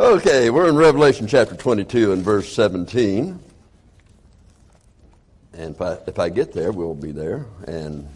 Okay, 0.00 0.48
we're 0.48 0.66
in 0.66 0.76
Revelation 0.76 1.26
chapter 1.26 1.54
22 1.54 2.12
and 2.12 2.22
verse 2.22 2.50
17. 2.54 3.38
And 5.52 5.74
if 5.74 5.82
I, 5.82 5.98
if 6.06 6.18
I 6.18 6.30
get 6.30 6.54
there, 6.54 6.72
we'll 6.72 6.94
be 6.94 7.12
there. 7.12 7.44
And 7.66 8.08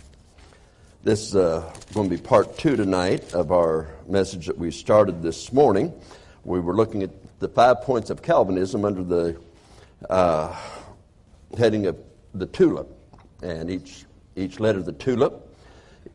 this 1.03 1.29
is 1.29 1.37
uh, 1.37 1.71
going 1.93 2.09
to 2.09 2.17
be 2.17 2.23
part 2.23 2.57
two 2.57 2.75
tonight 2.77 3.35
of 3.35 3.53
our 3.53 3.89
message 4.09 4.47
that 4.47 4.57
we 4.57 4.71
started 4.71 5.23
this 5.23 5.53
morning. 5.53 5.93
We 6.45 6.59
were 6.59 6.75
looking 6.75 7.03
at 7.03 7.11
the 7.39 7.51
five 7.51 7.83
points 7.83 8.09
of 8.09 8.23
Calvinism 8.23 8.87
under 8.87 9.05
the 9.05 9.39
uh, 10.09 10.59
heading 11.59 11.85
of 11.85 11.99
the 12.33 12.47
tulip. 12.47 12.89
And 13.43 13.71
each, 13.71 14.07
each 14.37 14.59
letter 14.59 14.79
of 14.79 14.87
the 14.87 14.93
tulip 14.93 15.44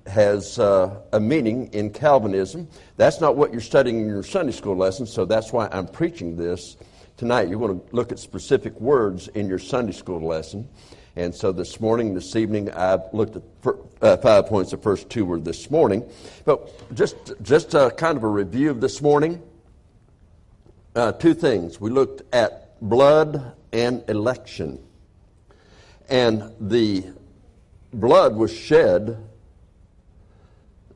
has 0.07 0.59
uh, 0.59 1.01
a 1.13 1.19
meaning 1.19 1.67
in 1.73 1.91
Calvinism. 1.91 2.67
That's 2.97 3.21
not 3.21 3.35
what 3.35 3.51
you're 3.51 3.61
studying 3.61 4.01
in 4.01 4.07
your 4.07 4.23
Sunday 4.23 4.51
school 4.51 4.75
lesson, 4.75 5.05
so 5.05 5.25
that's 5.25 5.53
why 5.53 5.67
I'm 5.71 5.87
preaching 5.87 6.35
this 6.35 6.77
tonight. 7.17 7.49
You're 7.49 7.59
going 7.59 7.79
to 7.79 7.95
look 7.95 8.11
at 8.11 8.19
specific 8.19 8.79
words 8.79 9.27
in 9.29 9.47
your 9.47 9.59
Sunday 9.59 9.91
school 9.91 10.25
lesson. 10.25 10.67
And 11.15 11.35
so 11.35 11.51
this 11.51 11.79
morning, 11.81 12.13
this 12.13 12.35
evening, 12.35 12.71
I've 12.71 13.13
looked 13.13 13.35
at 13.35 13.43
uh, 14.01 14.17
five 14.17 14.45
points. 14.45 14.71
The 14.71 14.77
first 14.77 15.09
two 15.09 15.25
were 15.25 15.39
this 15.39 15.69
morning. 15.69 16.09
But 16.45 16.95
just, 16.95 17.15
just 17.41 17.73
a 17.73 17.91
kind 17.91 18.17
of 18.17 18.23
a 18.23 18.27
review 18.27 18.71
of 18.71 18.79
this 18.79 19.01
morning. 19.01 19.41
Uh, 20.95 21.11
two 21.11 21.33
things. 21.33 21.81
We 21.81 21.89
looked 21.89 22.21
at 22.33 22.79
blood 22.79 23.53
and 23.73 24.09
election. 24.09 24.79
And 26.09 26.53
the 26.59 27.03
blood 27.91 28.35
was 28.35 28.55
shed 28.55 29.17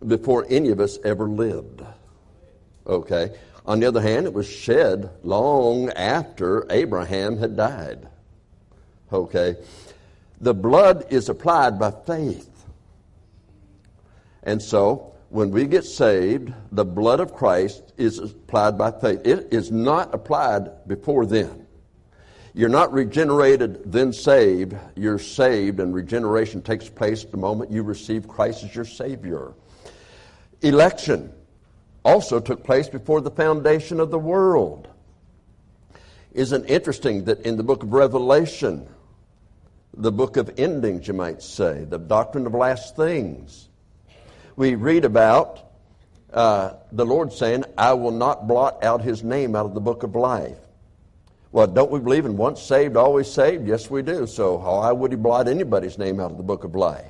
before 0.07 0.45
any 0.49 0.70
of 0.70 0.80
us 0.80 0.98
ever 1.03 1.27
lived. 1.27 1.84
Okay? 2.88 3.31
On 3.66 3.79
the 3.79 3.87
other 3.87 4.01
hand, 4.01 4.26
it 4.26 4.34
was 4.34 4.48
shed 4.48 5.10
long 5.23 5.90
after 5.91 6.65
Abraham 6.70 7.37
had 7.37 7.55
died. 7.55 8.07
Okay? 9.12 9.55
The 10.41 10.54
blood 10.54 11.05
is 11.10 11.29
applied 11.29 11.79
by 11.79 11.91
faith. 11.91 12.49
And 14.43 14.62
so, 14.62 15.13
when 15.29 15.51
we 15.51 15.65
get 15.65 15.85
saved, 15.85 16.54
the 16.71 16.85
blood 16.85 17.20
of 17.20 17.34
Christ 17.34 17.93
is 17.98 18.20
applied 18.20 18.77
by 18.77 18.91
faith. 18.91 19.26
It 19.26 19.48
is 19.51 19.71
not 19.71 20.13
applied 20.13 20.88
before 20.88 21.26
then. 21.26 21.65
You're 22.54 22.70
not 22.70 22.93
regenerated, 22.93 23.91
then 23.91 24.13
saved. 24.13 24.76
You're 24.95 25.17
saved, 25.17 25.79
and 25.79 25.93
regeneration 25.93 26.62
takes 26.62 26.88
place 26.88 27.23
the 27.23 27.38
moment 27.38 27.71
you 27.71 27.82
receive 27.82 28.27
Christ 28.27 28.63
as 28.63 28.76
your 28.76 28.85
Savior. 28.85 29.54
Election 30.64 31.32
also 32.04 32.40
took 32.40 32.64
place 32.64 32.88
before 32.88 33.22
the 33.22 33.32
foundation 33.32 34.00
of 34.00 34.12
the 34.12 34.20
world. 34.20 34.88
Isn't 36.32 36.66
interesting 36.66 37.26
that 37.26 37.42
in 37.42 37.58
the 37.58 37.64
book 37.64 37.84
of 37.84 37.94
Revelation, 37.94 38.88
the 39.96 40.12
book 40.12 40.38
of 40.38 40.52
endings, 40.58 41.08
you 41.08 41.14
might 41.14 41.44
say, 41.44 41.84
the 41.84 42.00
doctrine 42.00 42.48
of 42.48 42.54
last 42.54 42.96
things, 42.96 43.68
we 44.56 44.76
read 44.76 45.06
about 45.06 45.60
uh, 46.32 46.74
the 46.91 47.06
Lord 47.06 47.32
saying, 47.32 47.66
I 47.78 47.94
will 47.94 48.12
not 48.12 48.48
blot 48.48 48.84
out 48.84 49.02
his 49.02 49.24
name 49.24 49.56
out 49.56 49.66
of 49.66 49.74
the 49.74 49.82
book 49.82 50.04
of 50.04 50.16
life. 50.16 50.58
Well, 51.52 51.68
don't 51.68 51.91
we 51.91 52.00
believe 52.00 52.26
in 52.26 52.36
once 52.36 52.62
saved, 52.62 52.98
always 52.98 53.32
saved? 53.32 53.68
Yes, 53.68 53.90
we 53.90 54.02
do. 54.02 54.26
So, 54.26 54.58
why 54.58 54.91
would 54.91 55.12
he 55.12 55.18
blot 55.18 55.48
anybody's 55.48 56.00
name 56.00 56.20
out 56.20 56.32
of 56.32 56.38
the 56.38 56.44
book 56.44 56.64
of 56.64 56.74
life? 56.74 57.06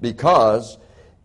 Because 0.00 0.76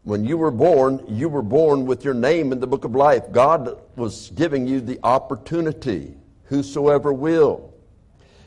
when 0.10 0.26
you 0.26 0.40
were 0.40 0.50
born, 0.50 1.06
you 1.08 1.30
were 1.30 1.44
born 1.44 1.86
with 1.86 2.04
your 2.04 2.16
name 2.16 2.52
in 2.52 2.60
the 2.60 2.66
book 2.66 2.84
of 2.84 2.96
life. 2.96 3.32
God 3.32 3.80
was 3.96 4.32
giving 4.32 4.66
you 4.66 4.82
the 4.82 5.00
opportunity, 5.04 6.18
whosoever 6.46 7.14
will. 7.14 7.72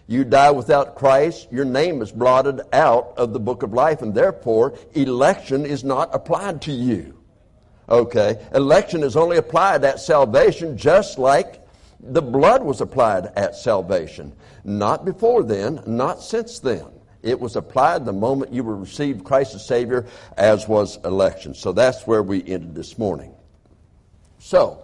You 0.09 0.25
die 0.25 0.51
without 0.51 0.97
Christ, 0.97 1.47
your 1.53 1.65
name 1.65 2.03
is 2.03 2.11
blotted 2.11 2.63
out 2.73 3.15
of 3.17 3.33
the 3.33 3.39
book 3.39 3.63
of 3.63 3.73
life, 3.73 4.03
and 4.03 4.13
therefore 4.13 4.75
election 4.95 5.65
is 5.65 5.85
not 5.85 6.13
applied 6.13 6.63
to 6.63 6.73
you. 6.73 7.17
Okay? 7.89 8.45
Election 8.53 9.05
is 9.05 9.17
only 9.17 9.37
applied 9.37 9.85
at 9.85 10.01
salvation, 10.01 10.77
just 10.77 11.17
like 11.17 11.65
the 12.01 12.23
blood 12.23 12.65
was 12.65 12.81
applied 12.81 13.27
at 13.37 13.55
salvation. 13.55 14.33
Not 14.65 15.05
before 15.05 15.45
then, 15.45 15.81
not 15.87 16.23
since 16.23 16.59
then. 16.59 16.87
It 17.23 17.39
was 17.39 17.55
applied 17.55 18.05
the 18.05 18.13
moment 18.13 18.53
you 18.53 18.63
received 18.63 19.25
Christ 19.25 19.55
as 19.55 19.65
Savior, 19.65 20.07
as 20.37 20.67
was 20.67 20.99
election. 21.05 21.55
So 21.55 21.73
that's 21.73 22.07
where 22.07 22.23
we 22.23 22.41
ended 22.41 22.75
this 22.75 22.99
morning. 22.99 23.33
So, 24.39 24.83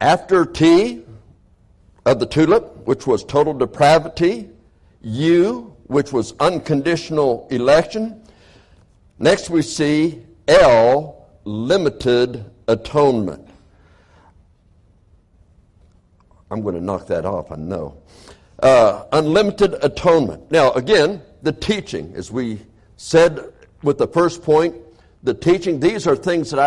after 0.00 0.46
T 0.46 1.04
of 2.06 2.20
the 2.20 2.26
tulip, 2.26 2.86
which 2.86 3.06
was 3.06 3.24
total 3.24 3.54
depravity, 3.54 4.48
U, 5.02 5.74
which 5.88 6.12
was 6.12 6.34
unconditional 6.38 7.48
election, 7.50 8.22
next 9.18 9.50
we 9.50 9.62
see 9.62 10.22
L, 10.46 11.26
limited 11.44 12.44
atonement. 12.68 13.48
I'm 16.50 16.62
going 16.62 16.76
to 16.76 16.80
knock 16.80 17.08
that 17.08 17.26
off, 17.26 17.50
I 17.50 17.56
know 17.56 18.00
uh, 18.62 19.04
unlimited 19.12 19.76
atonement. 19.82 20.50
Now, 20.50 20.72
again, 20.72 21.22
the 21.42 21.52
teaching, 21.52 22.12
as 22.16 22.30
we 22.30 22.60
said 22.96 23.52
with 23.82 23.98
the 23.98 24.08
first 24.08 24.42
point, 24.42 24.74
the 25.22 25.34
teaching, 25.34 25.80
these 25.80 26.06
are 26.06 26.16
things 26.16 26.50
that 26.50 26.60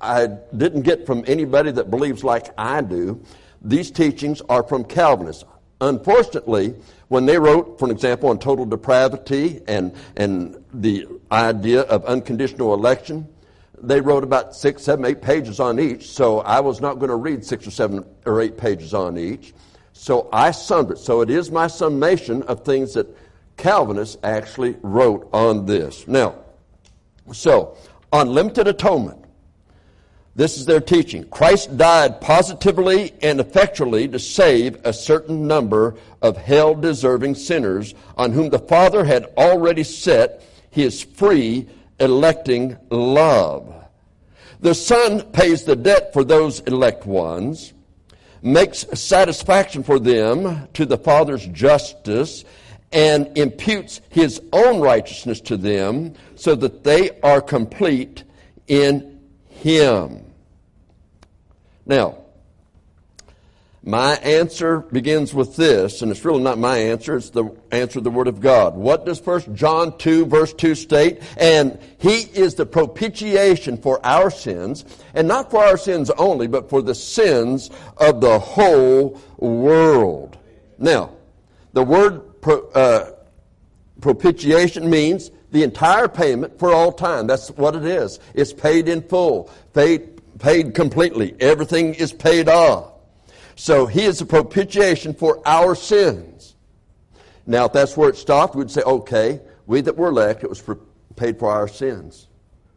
I, 0.00 0.22
I 0.22 0.26
didn't 0.56 0.82
get 0.82 1.06
from 1.06 1.24
anybody 1.26 1.70
that 1.72 1.90
believes 1.90 2.24
like 2.24 2.48
I 2.58 2.80
do. 2.82 3.22
These 3.62 3.90
teachings 3.90 4.40
are 4.48 4.62
from 4.62 4.84
Calvinists. 4.84 5.44
Unfortunately, 5.80 6.74
when 7.08 7.24
they 7.24 7.38
wrote, 7.38 7.78
for 7.78 7.90
example, 7.90 8.30
on 8.30 8.38
total 8.38 8.64
depravity 8.64 9.60
and, 9.68 9.94
and 10.16 10.62
the 10.74 11.06
idea 11.30 11.82
of 11.82 12.04
unconditional 12.04 12.74
election, 12.74 13.26
they 13.80 14.00
wrote 14.00 14.24
about 14.24 14.56
six, 14.56 14.82
seven, 14.82 15.04
eight 15.04 15.22
pages 15.22 15.60
on 15.60 15.78
each, 15.78 16.10
so 16.10 16.40
I 16.40 16.60
was 16.60 16.80
not 16.80 16.94
going 16.94 17.10
to 17.10 17.16
read 17.16 17.44
six 17.44 17.66
or 17.66 17.70
seven 17.70 18.04
or 18.26 18.40
eight 18.40 18.56
pages 18.56 18.92
on 18.92 19.16
each. 19.16 19.54
So 19.98 20.28
I 20.32 20.52
summed 20.52 20.92
it. 20.92 20.98
So 20.98 21.22
it 21.22 21.28
is 21.28 21.50
my 21.50 21.66
summation 21.66 22.44
of 22.44 22.64
things 22.64 22.94
that 22.94 23.08
Calvinists 23.56 24.16
actually 24.22 24.76
wrote 24.80 25.28
on 25.32 25.66
this. 25.66 26.06
Now, 26.06 26.36
so, 27.32 27.76
unlimited 28.12 28.68
atonement. 28.68 29.24
This 30.36 30.56
is 30.56 30.66
their 30.66 30.80
teaching. 30.80 31.28
Christ 31.28 31.76
died 31.76 32.20
positively 32.20 33.12
and 33.22 33.40
effectually 33.40 34.06
to 34.06 34.20
save 34.20 34.78
a 34.84 34.92
certain 34.92 35.48
number 35.48 35.96
of 36.22 36.36
hell 36.36 36.76
deserving 36.76 37.34
sinners 37.34 37.92
on 38.16 38.30
whom 38.30 38.50
the 38.50 38.60
Father 38.60 39.04
had 39.04 39.24
already 39.36 39.82
set 39.82 40.44
his 40.70 41.02
free 41.02 41.66
electing 41.98 42.76
love. 42.88 43.74
The 44.60 44.76
Son 44.76 45.22
pays 45.32 45.64
the 45.64 45.74
debt 45.74 46.12
for 46.12 46.22
those 46.22 46.60
elect 46.60 47.04
ones 47.04 47.72
makes 48.42 48.86
satisfaction 48.98 49.82
for 49.82 49.98
them 49.98 50.68
to 50.74 50.86
the 50.86 50.98
Father's 50.98 51.46
justice 51.46 52.44
and 52.92 53.36
imputes 53.36 54.00
his 54.08 54.40
own 54.52 54.80
righteousness 54.80 55.40
to 55.42 55.56
them 55.56 56.14
so 56.36 56.54
that 56.54 56.84
they 56.84 57.10
are 57.22 57.40
complete 57.40 58.24
in 58.66 59.20
him. 59.48 60.24
Now, 61.84 62.17
my 63.84 64.14
answer 64.16 64.80
begins 64.80 65.32
with 65.32 65.56
this, 65.56 66.02
and 66.02 66.10
it's 66.10 66.24
really 66.24 66.42
not 66.42 66.58
my 66.58 66.76
answer, 66.76 67.16
it's 67.16 67.30
the 67.30 67.54
answer 67.70 68.00
of 68.00 68.04
the 68.04 68.10
Word 68.10 68.26
of 68.26 68.40
God. 68.40 68.74
What 68.74 69.06
does 69.06 69.20
First 69.20 69.52
John 69.54 69.96
2 69.98 70.26
verse 70.26 70.52
2 70.52 70.74
state? 70.74 71.22
And 71.36 71.78
He 71.98 72.22
is 72.22 72.56
the 72.56 72.66
propitiation 72.66 73.76
for 73.76 74.04
our 74.04 74.30
sins, 74.30 74.84
and 75.14 75.28
not 75.28 75.50
for 75.50 75.62
our 75.62 75.76
sins 75.76 76.10
only, 76.10 76.48
but 76.48 76.68
for 76.68 76.82
the 76.82 76.94
sins 76.94 77.70
of 77.96 78.20
the 78.20 78.38
whole 78.40 79.20
world. 79.38 80.36
Now, 80.78 81.12
the 81.72 81.84
word 81.84 82.40
pro, 82.40 82.68
uh, 82.70 83.10
propitiation 84.00 84.90
means 84.90 85.30
the 85.52 85.62
entire 85.62 86.08
payment 86.08 86.58
for 86.58 86.72
all 86.72 86.92
time. 86.92 87.26
That's 87.26 87.48
what 87.52 87.76
it 87.76 87.84
is. 87.84 88.18
It's 88.34 88.52
paid 88.52 88.88
in 88.88 89.02
full, 89.02 89.50
paid, 89.72 90.20
paid 90.40 90.74
completely. 90.74 91.36
Everything 91.40 91.94
is 91.94 92.12
paid 92.12 92.48
off. 92.48 92.97
So 93.58 93.86
he 93.86 94.04
is 94.04 94.20
a 94.20 94.24
propitiation 94.24 95.14
for 95.14 95.42
our 95.44 95.74
sins. 95.74 96.54
Now, 97.44 97.64
if 97.64 97.72
that's 97.72 97.96
where 97.96 98.08
it 98.08 98.16
stopped, 98.16 98.54
we'd 98.54 98.70
say, 98.70 98.82
okay, 98.82 99.40
we 99.66 99.80
that 99.80 99.96
were 99.96 100.10
elect, 100.10 100.44
it 100.44 100.48
was 100.48 100.60
for, 100.60 100.76
paid 101.16 101.40
for 101.40 101.50
our 101.50 101.66
sins. 101.66 102.28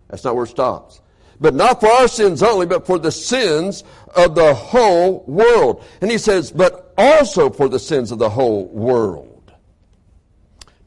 That's 0.08 0.24
not 0.24 0.36
where 0.36 0.46
it 0.46 0.50
stops. 0.50 1.00
But 1.40 1.54
not 1.54 1.82
for 1.82 1.88
our 1.88 2.08
sins 2.08 2.42
only, 2.42 2.66
but 2.66 2.88
for 2.88 2.98
the 2.98 3.12
sins 3.12 3.84
of 4.16 4.34
the 4.34 4.56
whole 4.56 5.24
world. 5.28 5.86
And 6.02 6.10
he 6.10 6.18
says, 6.18 6.52
but 6.52 6.96
also 6.98 7.52
for 7.52 7.70
the 7.70 7.80
sins 7.80 8.12
of 8.12 8.18
the 8.18 8.32
whole 8.32 8.66
world. 8.66 9.54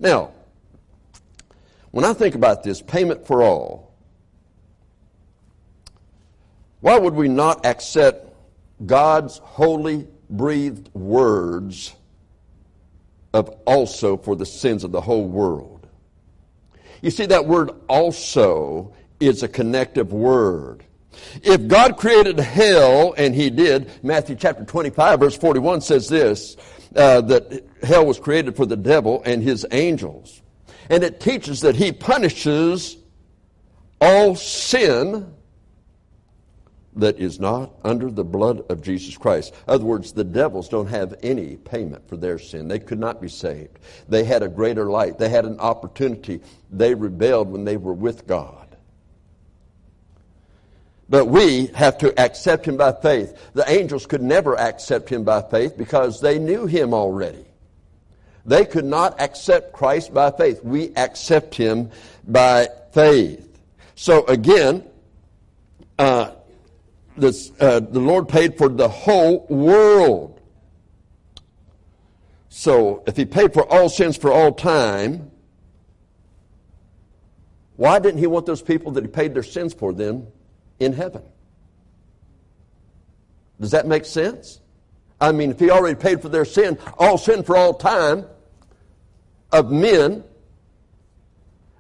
Now, 0.01 0.33
when 1.93 2.05
I 2.05 2.15
think 2.15 2.35
about 2.35 2.65
this, 2.65 2.83
payment 2.83 3.29
for 3.29 3.45
all, 3.45 3.95
why 6.81 6.99
would 6.99 7.15
we 7.15 7.29
not 7.29 7.65
accept 7.65 8.34
God's 8.85 9.39
holy 9.39 10.07
breathed 10.31 10.93
words 10.95 11.95
of 13.33 13.49
also 13.67 14.17
for 14.17 14.37
the 14.37 14.47
sins 14.47 14.85
of 14.85 14.93
the 14.93 15.01
whole 15.01 15.27
world. 15.27 15.87
You 17.03 17.11
see, 17.11 17.27
that 17.27 17.47
word 17.47 17.71
also 17.89 18.95
is 19.21 19.43
a 19.43 19.49
connective 19.49 20.13
word. 20.13 20.85
If 21.43 21.69
God 21.69 21.97
created 21.97 22.39
hell, 22.39 23.15
and 23.17 23.35
He 23.35 23.51
did, 23.51 23.91
Matthew 24.03 24.37
chapter 24.37 24.65
25, 24.65 25.21
verse 25.21 25.37
41 25.37 25.81
says 25.81 26.09
this 26.09 26.57
uh, 26.97 27.21
that 27.23 27.65
hell 27.83 28.07
was 28.07 28.19
created 28.19 28.57
for 28.57 28.67
the 28.67 28.77
devil 28.77 29.23
and 29.25 29.43
his 29.43 29.67
angels. 29.71 30.43
And 30.91 31.03
it 31.03 31.21
teaches 31.21 31.61
that 31.63 31.77
He 31.77 31.93
punishes 31.93 32.97
all 34.01 34.37
sin 34.37 35.33
that 36.97 37.19
is 37.19 37.41
not 37.41 37.73
under 37.83 38.11
the 38.11 38.25
blood 38.25 38.65
of 38.71 38.83
Jesus 38.83 39.17
Christ. 39.17 39.53
In 39.67 39.75
other 39.75 39.85
words, 39.85 40.13
the 40.13 40.25
devils 40.25 40.69
don't 40.69 40.87
have 40.87 41.15
any 41.23 41.57
payment 41.57 42.09
for 42.09 42.17
their 42.17 42.39
sin. 42.39 42.69
They 42.69 42.79
could 42.79 43.01
not 43.01 43.21
be 43.21 43.29
saved. 43.29 43.79
They 44.09 44.25
had 44.25 44.43
a 44.43 44.49
greater 44.49 44.87
light. 44.87 45.19
They 45.19 45.29
had 45.29 45.45
an 45.45 45.59
opportunity. 45.59 46.41
They 46.71 46.95
rebelled 46.95 47.51
when 47.51 47.65
they 47.65 47.77
were 47.77 47.93
with 47.93 48.27
God. 48.27 48.61
But 51.09 51.27
we 51.27 51.67
have 51.75 51.99
to 51.99 52.19
accept 52.19 52.67
him 52.67 52.77
by 52.77 52.93
faith. 52.93 53.53
The 53.53 53.69
angels 53.71 54.07
could 54.07 54.23
never 54.23 54.59
accept 54.59 55.11
him 55.11 55.25
by 55.25 55.43
faith 55.43 55.77
because 55.77 56.21
they 56.21 56.39
knew 56.39 56.67
him 56.67 56.95
already. 56.95 57.45
They 58.47 58.65
could 58.65 58.85
not 58.85 59.21
accept 59.21 59.73
Christ 59.73 60.13
by 60.13 60.31
faith. 60.31 60.63
We 60.63 60.95
accept 60.97 61.55
him 61.55 61.91
by 62.27 62.69
faith. 62.93 63.59
So 63.95 64.25
again, 64.27 64.85
uh, 65.99 66.33
this, 67.17 67.53
uh, 67.61 67.81
the 67.81 68.01
Lord 68.01 68.29
paid 68.29 68.59
for 68.59 68.69
the 68.69 68.89
whole 68.89 69.47
world. 69.49 70.41
So, 72.49 73.03
if 73.07 73.17
He 73.17 73.25
paid 73.25 73.53
for 73.53 73.71
all 73.71 73.89
sins 73.89 74.17
for 74.17 74.33
all 74.33 74.53
time, 74.53 75.31
why 77.77 77.99
didn't 77.99 78.19
He 78.19 78.27
want 78.27 78.47
those 78.47 78.63
people 78.63 78.93
that 78.93 79.05
He 79.05 79.09
paid 79.09 79.35
their 79.35 79.43
sins 79.43 79.75
for 79.75 79.93
then 79.93 80.27
in 80.79 80.93
heaven? 80.93 81.23
Does 83.61 83.73
that 83.73 83.87
make 83.87 84.05
sense? 84.05 84.61
I 85.21 85.33
mean, 85.33 85.51
if 85.51 85.61
He 85.61 85.71
already 85.71 85.97
paid 85.97 86.23
for 86.23 86.29
their 86.29 86.45
sin, 86.45 86.79
all 86.99 87.19
sin 87.19 87.43
for 87.43 87.57
all 87.57 87.75
time 87.75 88.27
of 89.53 89.71
men, 89.71 90.25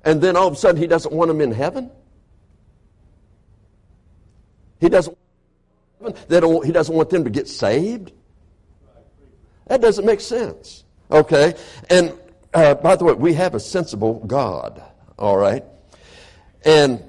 and 0.05 0.21
then 0.21 0.37
all 0.37 0.49
of 0.49 0.55
a 0.55 0.57
sudden 0.57 0.81
He 0.81 0.87
doesn't 0.87 1.13
want 1.15 1.29
them 1.29 1.41
in 1.41 1.53
heaven? 1.53 1.91
He 4.81 4.89
doesn't 4.89 5.17
don't, 6.29 6.65
he 6.65 6.73
doesn't 6.73 6.95
want 6.95 7.11
them 7.11 7.25
to 7.25 7.31
get 7.31 7.49
saved. 7.49 8.13
That 9.67 9.81
doesn't 9.81 10.05
make 10.05 10.21
sense. 10.21 10.85
Okay? 11.11 11.55
And 11.91 12.13
uh, 12.53 12.75
by 12.75 12.97
the 12.97 13.05
way, 13.05 13.15
we 13.15 13.35
have 13.35 13.55
a 13.55 13.61
sensible 13.61 14.25
God. 14.27 14.83
All 15.19 15.37
right? 15.37 15.65
And 16.65 17.03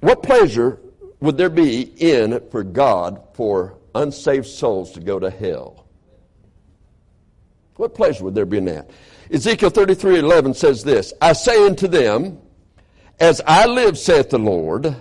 what 0.00 0.22
pleasure 0.22 0.78
would 1.20 1.36
there 1.36 1.50
be 1.50 1.82
in 1.82 2.40
for 2.50 2.62
God 2.62 3.22
for 3.34 3.74
unsaved 3.94 4.46
souls 4.46 4.92
to 4.92 5.00
go 5.00 5.18
to 5.18 5.30
hell? 5.30 5.86
What 7.76 7.94
pleasure 7.94 8.24
would 8.24 8.34
there 8.34 8.46
be 8.46 8.58
in 8.58 8.66
that? 8.66 8.90
Ezekiel 9.30 9.70
33 9.70 10.18
11 10.18 10.54
says 10.54 10.84
this 10.84 11.12
I 11.20 11.32
say 11.32 11.64
unto 11.64 11.88
them, 11.88 12.38
As 13.18 13.40
I 13.46 13.66
live, 13.66 13.96
saith 13.96 14.30
the 14.30 14.38
Lord, 14.38 14.94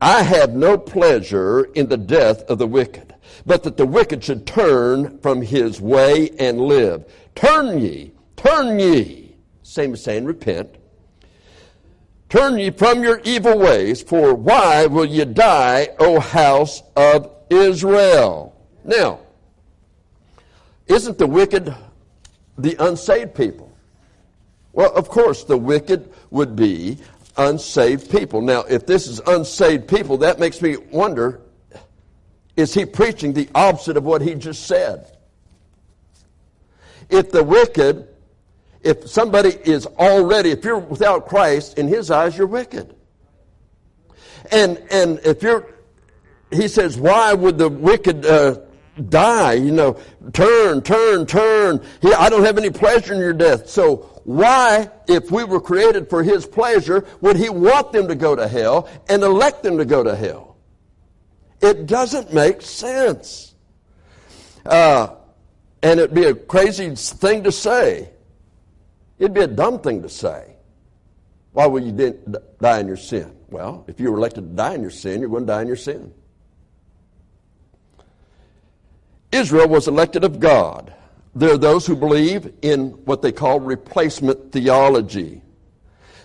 I 0.00 0.22
have 0.22 0.54
no 0.54 0.76
pleasure 0.76 1.64
in 1.74 1.88
the 1.88 1.96
death 1.96 2.42
of 2.50 2.58
the 2.58 2.66
wicked, 2.66 3.14
but 3.46 3.62
that 3.62 3.76
the 3.76 3.86
wicked 3.86 4.22
should 4.22 4.46
turn 4.46 5.18
from 5.18 5.40
his 5.40 5.80
way 5.80 6.30
and 6.38 6.60
live. 6.60 7.04
Turn 7.34 7.80
ye, 7.80 8.12
turn 8.36 8.78
ye. 8.78 9.36
Same 9.62 9.94
as 9.94 10.02
saying 10.02 10.24
repent. 10.24 10.76
Turn 12.28 12.58
ye 12.58 12.70
from 12.70 13.02
your 13.02 13.20
evil 13.24 13.58
ways, 13.58 14.02
for 14.02 14.34
why 14.34 14.86
will 14.86 15.06
ye 15.06 15.24
die, 15.24 15.88
O 15.98 16.20
house 16.20 16.82
of 16.96 17.30
Israel? 17.48 18.54
Now, 18.84 19.20
isn't 20.86 21.18
the 21.18 21.26
wicked 21.26 21.74
the 22.58 22.76
unsaved 22.78 23.34
people? 23.34 23.72
Well, 24.72 24.92
of 24.94 25.08
course, 25.08 25.44
the 25.44 25.56
wicked 25.56 26.12
would 26.30 26.54
be 26.54 26.98
unsaved 27.36 28.10
people. 28.10 28.40
Now, 28.40 28.62
if 28.62 28.86
this 28.86 29.06
is 29.06 29.20
unsaved 29.26 29.88
people, 29.88 30.18
that 30.18 30.38
makes 30.38 30.60
me 30.62 30.76
wonder 30.76 31.40
is 32.56 32.72
he 32.72 32.86
preaching 32.86 33.34
the 33.34 33.48
opposite 33.54 33.98
of 33.98 34.04
what 34.04 34.22
he 34.22 34.34
just 34.34 34.66
said? 34.66 35.14
If 37.10 37.30
the 37.30 37.44
wicked, 37.44 38.08
if 38.82 39.08
somebody 39.08 39.50
is 39.50 39.86
already, 39.86 40.50
if 40.50 40.64
you're 40.64 40.78
without 40.78 41.28
Christ, 41.28 41.78
in 41.78 41.86
his 41.86 42.10
eyes, 42.10 42.36
you're 42.36 42.46
wicked. 42.46 42.94
And, 44.50 44.82
and 44.90 45.20
if 45.24 45.42
you're, 45.42 45.66
he 46.50 46.68
says, 46.68 46.98
why 46.98 47.34
would 47.34 47.58
the 47.58 47.68
wicked 47.68 48.24
uh, 48.24 48.60
die? 49.08 49.54
You 49.54 49.72
know, 49.72 50.00
turn, 50.32 50.82
turn, 50.82 51.26
turn. 51.26 51.84
He, 52.00 52.12
I 52.12 52.28
don't 52.28 52.44
have 52.44 52.58
any 52.58 52.70
pleasure 52.70 53.14
in 53.14 53.20
your 53.20 53.32
death. 53.32 53.68
So 53.68 54.20
why, 54.24 54.90
if 55.06 55.30
we 55.30 55.44
were 55.44 55.60
created 55.60 56.10
for 56.10 56.22
His 56.22 56.46
pleasure, 56.46 57.06
would 57.20 57.36
He 57.36 57.48
want 57.48 57.92
them 57.92 58.08
to 58.08 58.14
go 58.14 58.34
to 58.34 58.48
hell 58.48 58.88
and 59.08 59.22
elect 59.22 59.62
them 59.62 59.78
to 59.78 59.84
go 59.84 60.02
to 60.02 60.16
hell? 60.16 60.56
It 61.60 61.86
doesn't 61.86 62.32
make 62.34 62.62
sense. 62.62 63.54
Uh, 64.64 65.14
and 65.82 66.00
it'd 66.00 66.14
be 66.14 66.24
a 66.24 66.34
crazy 66.34 66.94
thing 66.94 67.44
to 67.44 67.52
say. 67.52 68.10
It'd 69.18 69.34
be 69.34 69.42
a 69.42 69.46
dumb 69.46 69.80
thing 69.80 70.02
to 70.02 70.08
say. 70.08 70.56
Why 71.52 71.66
would 71.66 71.84
you 71.84 71.92
die 72.60 72.80
in 72.80 72.86
your 72.86 72.96
sin? 72.96 73.34
Well, 73.48 73.84
if 73.88 74.00
you 74.00 74.10
were 74.10 74.18
elected 74.18 74.50
to 74.50 74.54
die 74.54 74.74
in 74.74 74.82
your 74.82 74.90
sin, 74.90 75.20
you're 75.20 75.30
going 75.30 75.44
to 75.44 75.52
die 75.52 75.62
in 75.62 75.68
your 75.68 75.76
sin. 75.76 76.12
Israel 79.36 79.68
was 79.68 79.86
elected 79.86 80.24
of 80.24 80.40
God. 80.40 80.92
There 81.34 81.52
are 81.52 81.58
those 81.58 81.86
who 81.86 81.94
believe 81.94 82.52
in 82.62 82.88
what 83.04 83.20
they 83.20 83.32
call 83.32 83.60
replacement 83.60 84.52
theology. 84.52 85.42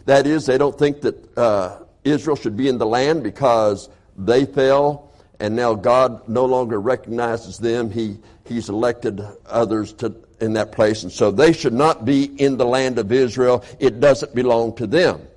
That 0.05 0.25
is, 0.25 0.45
they 0.45 0.57
don't 0.57 0.77
think 0.79 1.01
that 1.01 1.37
uh, 1.37 1.79
Israel 2.05 2.37
should 2.37 2.55
be 2.55 2.69
in 2.69 2.77
the 2.77 2.85
land 2.85 3.21
because 3.21 3.89
they 4.17 4.45
fell 4.45 5.11
and 5.41 5.55
now 5.55 5.73
God 5.73 6.27
no 6.29 6.45
longer 6.45 6.79
recognizes 6.79 7.57
them. 7.57 7.89
He, 7.89 8.19
he's 8.45 8.69
elected 8.69 9.21
others 9.47 9.91
to, 9.93 10.15
in 10.39 10.53
that 10.53 10.71
place, 10.71 11.03
and 11.03 11.11
so 11.11 11.31
they 11.31 11.51
should 11.51 11.73
not 11.73 12.05
be 12.05 12.25
in 12.25 12.57
the 12.57 12.65
land 12.65 12.99
of 12.99 13.11
Israel. 13.11 13.65
It 13.79 13.99
doesn't 13.99 14.35
belong 14.35 14.75
to 14.75 14.87
them. 14.87 15.27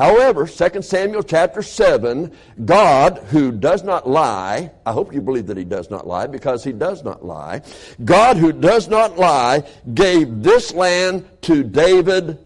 However, 0.00 0.46
2 0.46 0.80
Samuel 0.80 1.22
chapter 1.22 1.60
7, 1.60 2.32
God, 2.64 3.18
who 3.28 3.52
does 3.52 3.82
not 3.82 4.08
lie, 4.08 4.70
I 4.86 4.92
hope 4.92 5.12
you 5.12 5.20
believe 5.20 5.46
that 5.48 5.58
he 5.58 5.64
does 5.64 5.90
not 5.90 6.06
lie 6.06 6.26
because 6.26 6.64
he 6.64 6.72
does 6.72 7.04
not 7.04 7.22
lie. 7.22 7.60
God, 8.02 8.38
who 8.38 8.50
does 8.50 8.88
not 8.88 9.18
lie, 9.18 9.62
gave 9.92 10.42
this 10.42 10.72
land 10.72 11.28
to 11.42 11.62
David 11.62 12.38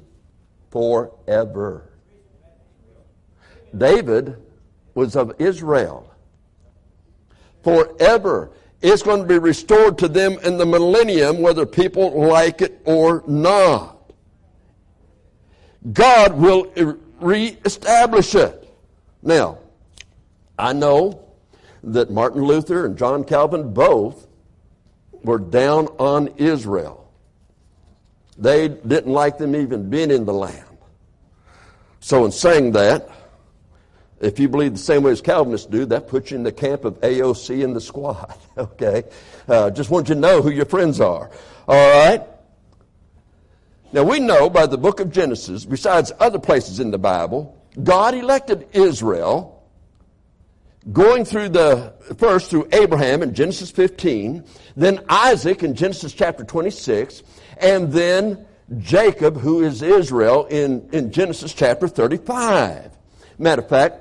forever. 0.73 1.93
David 3.79 4.37
was 4.97 5.15
of 5.15 5.37
Israel. 5.39 6.13
Forever. 7.63 8.51
It's 8.83 9.05
going 9.05 9.21
to 9.21 9.29
be 9.29 9.39
restored 9.39 9.97
to 9.99 10.09
them 10.09 10.41
in 10.43 10.59
the 10.59 10.67
millennium, 10.67 11.41
whether 11.41 11.67
people 11.67 12.21
like 12.21 12.63
it 12.63 12.83
or 12.85 13.23
not. 13.29 14.11
God 15.93 16.33
will 16.33 16.73
reestablish 17.21 18.35
it. 18.35 18.69
Now, 19.23 19.59
I 20.59 20.73
know 20.73 21.25
that 21.83 22.11
Martin 22.11 22.43
Luther 22.43 22.87
and 22.87 22.97
John 22.97 23.25
Calvin 23.25 23.73
both 23.73 24.27
were 25.23 25.39
down 25.39 25.87
on 25.99 26.29
Israel. 26.37 27.11
They 28.37 28.69
didn't 28.69 29.13
like 29.13 29.39
them 29.39 29.55
even 29.55 29.91
being 29.91 30.11
in 30.11 30.25
the 30.25 30.33
land. 30.33 30.65
So, 32.01 32.25
in 32.25 32.33
saying 32.33 32.73
that, 32.73 33.09
if 34.21 34.39
you 34.39 34.49
believe 34.49 34.73
the 34.73 34.79
same 34.79 35.03
way 35.03 35.13
as 35.13 35.21
Calvinists 35.21 35.67
do, 35.67 35.85
that 35.87 36.09
puts 36.09 36.31
you 36.31 36.37
in 36.37 36.43
the 36.43 36.53
camp 36.53 36.85
of 36.85 37.01
AOC 37.01 37.65
and 37.65 37.75
the 37.75 37.81
squad. 37.81 38.35
Okay? 38.57 39.03
Uh, 39.49 39.69
just 39.71 39.91
want 39.91 40.09
you 40.09 40.15
to 40.15 40.21
know 40.21 40.41
who 40.41 40.49
your 40.49 40.65
friends 40.65 41.01
are. 41.01 41.29
All 41.67 42.07
right? 42.07 42.23
Now 43.95 44.03
we 44.03 44.19
know 44.19 44.51
by 44.51 44.67
the 44.67 44.77
book 44.77 44.99
of 44.99 45.13
Genesis, 45.13 45.65
besides 45.65 46.11
other 46.19 46.41
places 46.41 46.81
in 46.81 46.91
the 46.91 46.99
Bible, 46.99 47.57
God 47.81 48.15
elected 48.15 48.67
Israel 48.73 49.63
going 50.93 51.25
through 51.25 51.51
the 51.51 51.95
first 52.17 52.51
through 52.51 52.67
Abraham 52.73 53.23
in 53.23 53.33
Genesis 53.35 53.71
15, 53.71 54.43
then 54.75 54.99
Isaac 55.09 55.63
in 55.63 55.77
Genesis 55.77 56.13
chapter 56.13 56.43
26, 56.43 57.23
and 57.59 57.93
then 57.93 58.45
Jacob, 58.79 59.37
who 59.37 59.63
is 59.63 59.81
Israel, 59.81 60.47
in, 60.47 60.89
in 60.91 61.13
Genesis 61.13 61.55
chapter 61.55 61.87
35. 61.87 62.91
Matter 63.39 63.63
of 63.63 63.69
fact, 63.69 64.01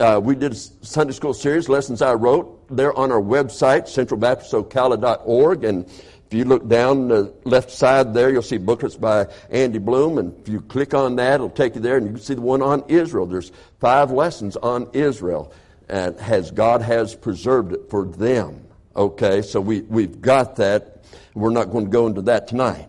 uh, 0.00 0.20
we 0.20 0.34
did 0.34 0.50
a 0.50 0.56
Sunday 0.56 1.12
school 1.12 1.32
series, 1.32 1.68
Lessons 1.68 2.02
I 2.02 2.14
Wrote. 2.14 2.76
They're 2.76 2.98
on 2.98 3.12
our 3.12 3.20
website, 3.20 3.82
centralbaptistocala.org. 3.82 5.62
And 5.62 5.88
if 6.32 6.38
you 6.38 6.46
look 6.46 6.66
down 6.66 7.08
the 7.08 7.30
left 7.44 7.70
side 7.70 8.14
there, 8.14 8.30
you'll 8.30 8.40
see 8.40 8.56
booklets 8.56 8.96
by 8.96 9.26
Andy 9.50 9.78
Bloom. 9.78 10.16
And 10.16 10.34
if 10.40 10.48
you 10.48 10.62
click 10.62 10.94
on 10.94 11.16
that, 11.16 11.34
it'll 11.34 11.50
take 11.50 11.74
you 11.74 11.82
there 11.82 11.98
and 11.98 12.06
you 12.06 12.12
can 12.14 12.22
see 12.22 12.32
the 12.32 12.40
one 12.40 12.62
on 12.62 12.84
Israel. 12.88 13.26
There's 13.26 13.52
five 13.80 14.10
lessons 14.10 14.56
on 14.56 14.88
Israel. 14.94 15.52
And 15.90 16.18
has 16.18 16.50
God 16.50 16.80
has 16.80 17.14
preserved 17.14 17.74
it 17.74 17.90
for 17.90 18.06
them. 18.06 18.64
Okay, 18.96 19.42
so 19.42 19.60
we, 19.60 19.82
we've 19.82 20.22
got 20.22 20.56
that. 20.56 21.02
We're 21.34 21.50
not 21.50 21.70
going 21.70 21.84
to 21.84 21.90
go 21.90 22.06
into 22.06 22.22
that 22.22 22.48
tonight. 22.48 22.88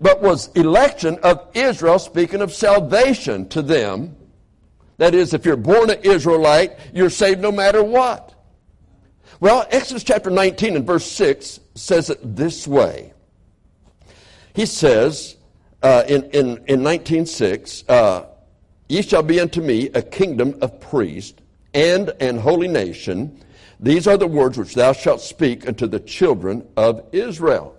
But 0.00 0.20
was 0.20 0.48
election 0.56 1.20
of 1.22 1.48
Israel, 1.54 2.00
speaking 2.00 2.40
of 2.40 2.52
salvation 2.52 3.48
to 3.50 3.62
them, 3.62 4.16
that 4.96 5.14
is, 5.14 5.34
if 5.34 5.44
you're 5.44 5.56
born 5.56 5.88
an 5.88 6.00
Israelite, 6.02 6.72
you're 6.92 7.10
saved 7.10 7.40
no 7.40 7.52
matter 7.52 7.84
what. 7.84 8.33
Well, 9.40 9.66
Exodus 9.70 10.04
chapter 10.04 10.30
19 10.30 10.76
and 10.76 10.86
verse 10.86 11.10
6 11.10 11.60
says 11.74 12.10
it 12.10 12.36
this 12.36 12.66
way. 12.66 13.12
He 14.54 14.66
says 14.66 15.36
uh, 15.82 16.04
in, 16.08 16.24
in, 16.30 16.64
in 16.66 16.80
19.6, 16.80 17.84
uh, 17.88 18.26
Ye 18.88 19.02
shall 19.02 19.22
be 19.22 19.40
unto 19.40 19.60
me 19.60 19.88
a 19.88 20.02
kingdom 20.02 20.58
of 20.60 20.78
priests 20.80 21.40
and 21.72 22.10
an 22.20 22.38
holy 22.38 22.68
nation. 22.68 23.42
These 23.80 24.06
are 24.06 24.16
the 24.16 24.26
words 24.26 24.56
which 24.56 24.74
thou 24.74 24.92
shalt 24.92 25.20
speak 25.20 25.66
unto 25.66 25.86
the 25.86 26.00
children 26.00 26.66
of 26.76 27.04
Israel. 27.12 27.76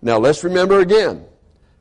Now 0.00 0.18
let's 0.18 0.44
remember 0.44 0.80
again. 0.80 1.26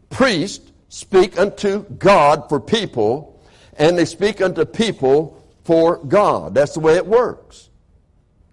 Priests 0.10 0.72
speak 0.89 1.39
unto 1.39 1.84
God 1.84 2.50
for 2.50 2.60
people 2.60 3.42
and 3.77 3.98
they 3.98 4.06
speak 4.06 4.42
unto 4.42 4.65
people 4.65 5.42
for 5.63 5.98
God. 5.98 6.53
That's 6.53 6.74
the 6.74 6.80
way 6.80 6.96
it 6.96 7.06
works. 7.06 7.70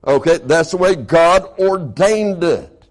Okay, 0.07 0.39
that's 0.39 0.71
the 0.71 0.77
way 0.77 0.95
God 0.95 1.59
ordained 1.59 2.43
it. 2.43 2.89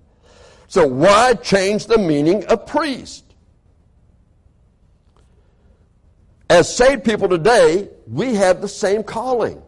So 0.67 0.87
why 0.87 1.33
change 1.33 1.87
the 1.87 1.97
meaning 1.97 2.45
of 2.45 2.67
priest? 2.67 3.25
As 6.49 6.73
saved 6.75 7.03
people 7.03 7.27
today, 7.27 7.89
we 8.07 8.35
have 8.35 8.61
the 8.61 8.67
same 8.67 9.03
calling. 9.03 9.61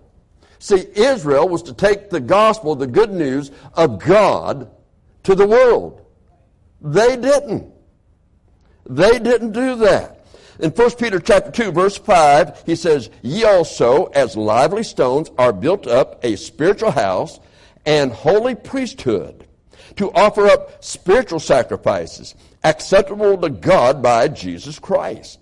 See, 0.59 0.85
Israel 0.95 1.49
was 1.49 1.63
to 1.63 1.73
take 1.73 2.09
the 2.09 2.19
gospel, 2.19 2.75
the 2.75 2.87
good 2.87 3.11
news 3.11 3.51
of 3.73 3.97
God 3.99 4.69
to 5.23 5.33
the 5.33 5.47
world. 5.47 6.05
They 6.81 7.17
didn't. 7.17 7.71
They 8.87 9.17
didn't 9.19 9.51
do 9.53 9.75
that. 9.77 10.20
In 10.61 10.69
1 10.69 10.91
Peter 10.91 11.19
chapter 11.19 11.49
2 11.49 11.71
verse 11.71 11.97
5, 11.97 12.63
he 12.67 12.75
says, 12.75 13.09
Ye 13.23 13.43
also, 13.43 14.05
as 14.07 14.37
lively 14.37 14.83
stones, 14.83 15.31
are 15.39 15.51
built 15.51 15.87
up 15.87 16.23
a 16.23 16.35
spiritual 16.35 16.91
house 16.91 17.39
and 17.83 18.11
holy 18.11 18.53
priesthood 18.53 19.47
to 19.95 20.11
offer 20.11 20.45
up 20.45 20.83
spiritual 20.83 21.39
sacrifices 21.39 22.35
acceptable 22.63 23.39
to 23.39 23.49
God 23.49 24.03
by 24.03 24.27
Jesus 24.27 24.77
Christ. 24.77 25.39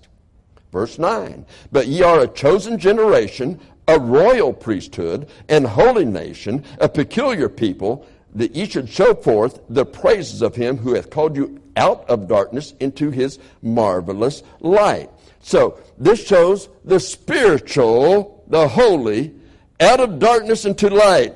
Verse 0.71 0.97
9, 0.97 1.45
But 1.69 1.87
ye 1.87 2.01
are 2.01 2.21
a 2.21 2.27
chosen 2.27 2.77
generation, 2.77 3.59
a 3.89 3.99
royal 3.99 4.53
priesthood, 4.53 5.29
and 5.49 5.67
holy 5.67 6.05
nation, 6.05 6.63
a 6.79 6.87
peculiar 6.87 7.49
people, 7.49 8.07
that 8.35 8.55
ye 8.55 8.65
should 8.65 8.87
show 8.87 9.13
forth 9.15 9.59
the 9.67 9.85
praises 9.85 10.41
of 10.41 10.55
him 10.55 10.77
who 10.77 10.93
hath 10.93 11.09
called 11.09 11.35
you 11.35 11.59
out 11.79 12.07
of 12.09 12.27
darkness 12.27 12.73
into 12.79 13.09
his 13.09 13.39
marvelous 13.61 14.43
light. 14.59 15.09
So, 15.39 15.79
this 15.97 16.27
shows 16.27 16.67
the 16.83 16.99
spiritual, 16.99 18.43
the 18.47 18.67
holy, 18.67 19.33
out 19.79 20.01
of 20.01 20.19
darkness 20.19 20.65
into 20.65 20.89
light. 20.89 21.33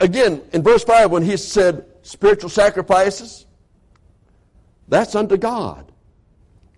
Again, 0.00 0.40
in 0.52 0.62
verse 0.62 0.82
5, 0.82 1.10
when 1.10 1.22
he 1.22 1.36
said 1.36 1.84
spiritual 2.02 2.48
sacrifices, 2.48 3.46
that's 4.88 5.14
unto 5.14 5.36
God. 5.36 5.92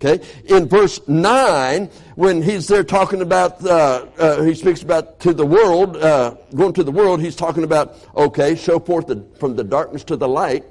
Okay? 0.01 0.23
In 0.45 0.67
verse 0.67 0.99
9, 1.07 1.89
when 2.15 2.41
he's 2.41 2.67
there 2.67 2.83
talking 2.83 3.21
about, 3.21 3.65
uh, 3.65 4.05
uh, 4.17 4.43
he 4.43 4.53
speaks 4.53 4.81
about 4.81 5.21
to 5.21 5.33
the 5.33 5.45
world, 5.45 5.95
uh, 5.97 6.35
going 6.53 6.73
to 6.73 6.83
the 6.83 6.91
world, 6.91 7.21
he's 7.21 7.35
talking 7.35 7.63
about, 7.63 7.95
okay, 8.15 8.55
show 8.55 8.79
forth 8.79 9.07
the, 9.07 9.25
from 9.39 9.55
the 9.55 9.63
darkness 9.63 10.03
to 10.05 10.17
the 10.17 10.27
light. 10.27 10.65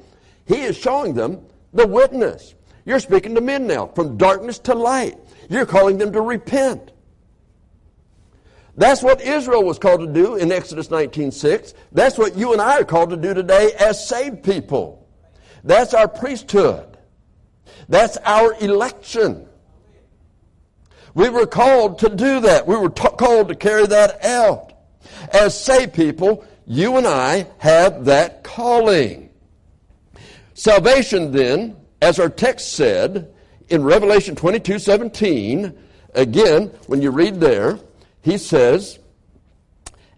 He 0.46 0.60
is 0.60 0.76
showing 0.76 1.14
them 1.14 1.40
the 1.74 1.86
witness. 1.86 2.54
You're 2.86 3.00
speaking 3.00 3.34
to 3.34 3.40
men 3.40 3.66
now, 3.66 3.86
from 3.88 4.16
darkness 4.16 4.58
to 4.60 4.74
light. 4.74 5.18
You're 5.50 5.66
calling 5.66 5.98
them 5.98 6.12
to 6.12 6.20
repent. 6.20 6.92
That's 8.76 9.02
what 9.02 9.20
Israel 9.20 9.62
was 9.62 9.78
called 9.78 10.00
to 10.00 10.06
do 10.06 10.36
in 10.36 10.50
Exodus 10.50 10.90
19:6. 10.90 11.74
That's 11.92 12.18
what 12.18 12.36
you 12.36 12.52
and 12.52 12.60
I 12.60 12.80
are 12.80 12.84
called 12.84 13.10
to 13.10 13.16
do 13.16 13.34
today 13.34 13.72
as 13.78 14.08
saved 14.08 14.42
people. 14.42 15.06
That's 15.62 15.94
our 15.94 16.08
priesthood. 16.08 16.96
That's 17.88 18.16
our 18.18 18.54
election. 18.60 19.46
We 21.14 21.28
were 21.28 21.46
called 21.46 22.00
to 22.00 22.08
do 22.08 22.40
that. 22.40 22.66
We 22.66 22.76
were 22.76 22.88
t- 22.88 23.08
called 23.16 23.48
to 23.48 23.54
carry 23.54 23.86
that 23.86 24.24
out. 24.24 24.72
As 25.32 25.58
saved 25.58 25.94
people, 25.94 26.44
you 26.66 26.96
and 26.96 27.06
I 27.06 27.46
have 27.58 28.06
that 28.06 28.42
calling. 28.42 29.23
Salvation 30.54 31.32
then, 31.32 31.76
as 32.00 32.18
our 32.18 32.28
text 32.28 32.72
said 32.72 33.32
in 33.68 33.84
Revelation 33.84 34.34
22, 34.34 34.78
17, 34.78 35.76
again, 36.14 36.66
when 36.86 37.02
you 37.02 37.10
read 37.10 37.40
there, 37.40 37.78
he 38.22 38.38
says, 38.38 38.98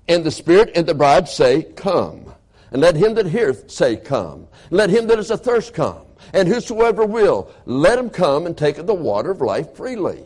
And 0.09 0.25
the 0.25 0.31
Spirit 0.31 0.73
and 0.75 0.87
the 0.87 0.95
bride 0.95 1.28
say, 1.28 1.62
Come. 1.62 2.33
And 2.71 2.81
let 2.83 2.97
him 2.97 3.14
that 3.14 3.26
heareth 3.26 3.71
say, 3.71 3.97
Come. 3.97 4.47
And 4.69 4.78
let 4.78 4.90
him 4.90 5.07
that 5.09 5.19
is 5.19 5.31
athirst 5.31 5.75
come 5.75 6.07
and 6.33 6.49
whosoever 6.49 7.05
will, 7.05 7.50
let 7.64 7.99
him 7.99 8.11
come 8.11 8.47
and 8.47 8.57
take 8.57 8.78
of 8.78 8.87
the 8.87 8.95
water 8.95 9.31
of 9.31 9.40
life 9.40 9.75
freely. 9.75 10.25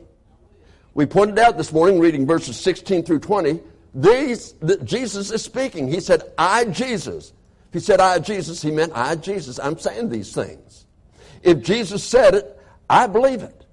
We 0.95 1.07
pointed 1.07 1.39
out 1.39 1.57
this 1.57 1.73
morning, 1.73 2.01
reading 2.01 2.27
verses 2.27 2.59
16 2.59 3.05
through 3.05 3.21
20, 3.21 3.61
these, 3.95 4.53
that 4.55 4.85
Jesus 4.85 5.31
is 5.31 5.43
speaking. 5.43 5.89
He 5.89 6.01
said, 6.01 6.23
I, 6.37 6.65
Jesus. 6.65 7.33
If 7.71 7.75
he 7.75 7.81
said, 7.81 8.01
I, 8.01 8.19
Jesus, 8.19 8.61
he 8.61 8.73
meant, 8.73 8.93
I, 8.95 9.15
Jesus. 9.15 9.61
I'm 9.61 9.79
saying 9.79 10.09
these 10.09 10.35
things. 10.35 10.87
If 11.43 11.63
Jesus 11.63 12.03
said 12.03 12.35
it, 12.35 12.61
I 12.89 13.07
believe 13.07 13.43
it. 13.43 13.65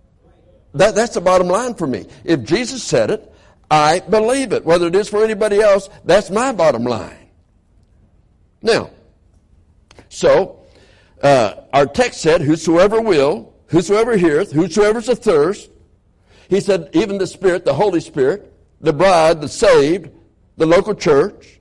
That, 0.75 0.93
that's 0.93 1.15
the 1.15 1.21
bottom 1.21 1.47
line 1.47 1.73
for 1.73 1.87
me. 1.87 2.05
If 2.23 2.43
Jesus 2.43 2.83
said 2.83 3.09
it, 3.09 3.33
I 3.71 4.01
believe 4.01 4.53
it. 4.53 4.63
Whether 4.63 4.87
it 4.87 4.95
is 4.95 5.09
for 5.09 5.23
anybody 5.23 5.59
else, 5.59 5.89
that's 6.05 6.29
my 6.29 6.51
bottom 6.51 6.83
line. 6.83 7.29
Now, 8.61 8.91
so 10.09 10.63
uh, 11.23 11.55
our 11.73 11.87
text 11.87 12.21
said, 12.21 12.41
Whosoever 12.41 13.01
will, 13.01 13.55
whosoever 13.67 14.15
heareth, 14.15 14.51
whosoever's 14.51 15.09
athirst. 15.09 15.71
He 16.49 16.59
said, 16.61 16.89
even 16.93 17.17
the 17.17 17.27
Spirit, 17.27 17.65
the 17.65 17.73
Holy 17.73 17.99
Spirit, 17.99 18.53
the 18.79 18.93
bride, 18.93 19.41
the 19.41 19.49
saved, 19.49 20.11
the 20.55 20.65
local 20.65 20.95
church. 20.95 21.59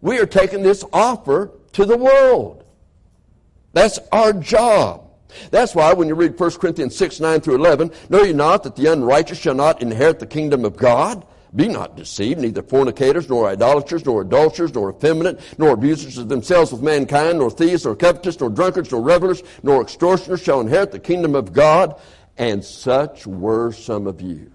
We 0.00 0.18
are 0.18 0.26
taking 0.26 0.62
this 0.62 0.84
offer 0.92 1.52
to 1.78 1.86
the 1.86 1.96
world. 1.96 2.64
That's 3.72 4.00
our 4.10 4.32
job. 4.32 5.08
That's 5.52 5.76
why 5.76 5.92
when 5.92 6.08
you 6.08 6.16
read 6.16 6.38
1 6.38 6.50
Corinthians 6.52 6.96
6, 6.96 7.20
9 7.20 7.40
through 7.40 7.54
11, 7.54 7.92
know 8.08 8.24
ye 8.24 8.32
not 8.32 8.64
that 8.64 8.74
the 8.74 8.86
unrighteous 8.86 9.38
shall 9.38 9.54
not 9.54 9.80
inherit 9.80 10.18
the 10.18 10.26
kingdom 10.26 10.64
of 10.64 10.76
God? 10.76 11.24
Be 11.54 11.68
not 11.68 11.96
deceived, 11.96 12.40
neither 12.40 12.62
fornicators, 12.62 13.28
nor 13.28 13.48
idolaters, 13.48 14.04
nor 14.04 14.22
adulterers, 14.22 14.74
nor 14.74 14.90
effeminate, 14.90 15.40
nor 15.56 15.74
abusers 15.74 16.18
of 16.18 16.28
themselves 16.28 16.72
with 16.72 16.82
mankind, 16.82 17.38
nor 17.38 17.48
thieves, 17.48 17.84
nor 17.84 17.94
covetous, 17.94 18.40
nor 18.40 18.50
drunkards, 18.50 18.90
nor 18.90 19.00
revelers, 19.00 19.44
nor 19.62 19.80
extortioners 19.80 20.42
shall 20.42 20.60
inherit 20.60 20.90
the 20.90 20.98
kingdom 20.98 21.36
of 21.36 21.52
God. 21.52 21.94
And 22.36 22.64
such 22.64 23.24
were 23.24 23.70
some 23.70 24.08
of 24.08 24.20
you. 24.20 24.50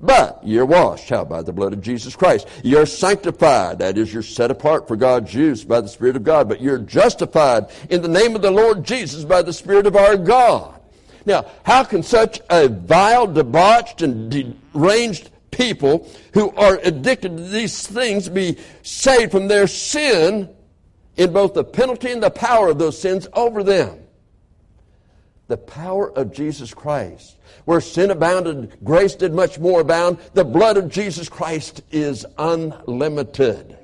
But 0.00 0.40
you're 0.42 0.66
washed, 0.66 1.10
how? 1.10 1.24
By 1.24 1.42
the 1.42 1.52
blood 1.52 1.72
of 1.72 1.82
Jesus 1.82 2.16
Christ. 2.16 2.48
You're 2.64 2.86
sanctified, 2.86 3.80
that 3.80 3.98
is, 3.98 4.12
you're 4.12 4.22
set 4.22 4.50
apart 4.50 4.88
for 4.88 4.96
God's 4.96 5.34
use 5.34 5.62
by 5.62 5.80
the 5.82 5.88
Spirit 5.88 6.16
of 6.16 6.24
God. 6.24 6.48
But 6.48 6.62
you're 6.62 6.78
justified 6.78 7.66
in 7.90 8.00
the 8.00 8.08
name 8.08 8.34
of 8.34 8.42
the 8.42 8.50
Lord 8.50 8.84
Jesus 8.84 9.24
by 9.24 9.42
the 9.42 9.52
Spirit 9.52 9.86
of 9.86 9.96
our 9.96 10.16
God. 10.16 10.80
Now, 11.26 11.44
how 11.64 11.84
can 11.84 12.02
such 12.02 12.40
a 12.48 12.68
vile, 12.68 13.26
debauched, 13.26 14.00
and 14.00 14.30
deranged 14.30 15.30
people 15.50 16.08
who 16.32 16.50
are 16.52 16.80
addicted 16.82 17.36
to 17.36 17.42
these 17.42 17.86
things 17.86 18.28
be 18.28 18.56
saved 18.82 19.32
from 19.32 19.48
their 19.48 19.66
sin 19.66 20.48
in 21.16 21.32
both 21.32 21.54
the 21.54 21.64
penalty 21.64 22.10
and 22.10 22.22
the 22.22 22.30
power 22.30 22.70
of 22.70 22.78
those 22.78 22.98
sins 22.98 23.28
over 23.34 23.62
them. 23.62 23.98
The 25.50 25.56
power 25.56 26.16
of 26.16 26.32
Jesus 26.32 26.72
Christ. 26.72 27.36
Where 27.64 27.80
sin 27.80 28.12
abounded, 28.12 28.76
grace 28.84 29.16
did 29.16 29.34
much 29.34 29.58
more 29.58 29.80
abound. 29.80 30.18
The 30.32 30.44
blood 30.44 30.76
of 30.76 30.88
Jesus 30.88 31.28
Christ 31.28 31.82
is 31.90 32.24
unlimited. 32.38 33.76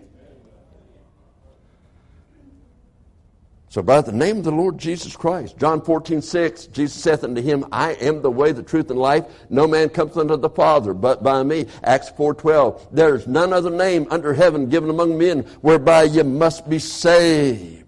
So 3.68 3.82
by 3.82 4.00
the 4.00 4.12
name 4.12 4.38
of 4.38 4.44
the 4.44 4.52
Lord 4.52 4.78
Jesus 4.78 5.16
Christ, 5.16 5.58
John 5.58 5.82
14, 5.82 6.22
6, 6.22 6.68
Jesus 6.68 7.02
saith 7.02 7.24
unto 7.24 7.42
him, 7.42 7.64
I 7.72 7.94
am 7.94 8.22
the 8.22 8.30
way, 8.30 8.52
the 8.52 8.62
truth, 8.62 8.88
and 8.90 9.00
life. 9.00 9.24
No 9.50 9.66
man 9.66 9.88
comes 9.88 10.16
unto 10.16 10.36
the 10.36 10.48
Father 10.48 10.94
but 10.94 11.24
by 11.24 11.42
me. 11.42 11.66
Acts 11.82 12.10
4, 12.10 12.34
12. 12.34 12.90
There 12.92 13.16
is 13.16 13.26
none 13.26 13.52
other 13.52 13.70
name 13.70 14.06
under 14.12 14.32
heaven 14.32 14.68
given 14.68 14.88
among 14.88 15.18
men 15.18 15.40
whereby 15.62 16.04
ye 16.04 16.22
must 16.22 16.70
be 16.70 16.78
saved. 16.78 17.85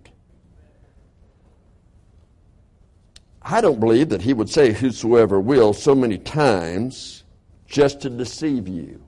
I 3.50 3.62
don't 3.62 3.80
believe 3.80 4.10
that 4.10 4.20
he 4.20 4.34
would 4.34 4.50
say 4.50 4.72
whosoever 4.72 5.40
will 5.40 5.72
so 5.72 5.94
many 5.94 6.18
times 6.18 7.24
just 7.66 8.02
to 8.02 8.10
deceive 8.10 8.68
you. 8.68 9.02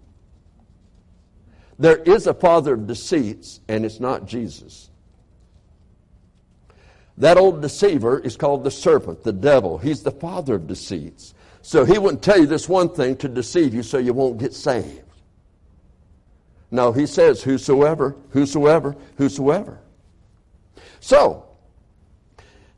There 1.79 1.99
is 1.99 2.27
a 2.27 2.33
father 2.33 2.73
of 2.73 2.87
deceits, 2.87 3.61
and 3.69 3.85
it's 3.85 4.01
not 4.01 4.27
Jesus. 4.27 4.89
That 7.19 7.37
old 7.37 7.61
deceiver 7.61 8.19
is 8.19 8.39
called 8.39 8.65
the 8.65 8.71
serpent, 8.71 9.25
the 9.25 9.33
devil. 9.33 9.77
He's 9.77 10.03
the 10.03 10.11
father 10.11 10.55
of 10.55 10.67
deceits. 10.67 11.35
So 11.61 11.85
he 11.85 11.99
wouldn't 11.99 12.23
tell 12.23 12.39
you 12.39 12.47
this 12.47 12.67
one 12.67 12.89
thing 12.89 13.17
to 13.19 13.29
deceive 13.29 13.75
you 13.75 13.83
so 13.83 13.99
you 13.99 14.15
won't 14.15 14.39
get 14.39 14.55
saved. 14.55 15.03
No, 16.71 16.93
he 16.93 17.05
says, 17.05 17.43
whosoever, 17.43 18.17
whosoever, 18.31 18.97
whosoever. 19.17 19.81
So, 21.01 21.47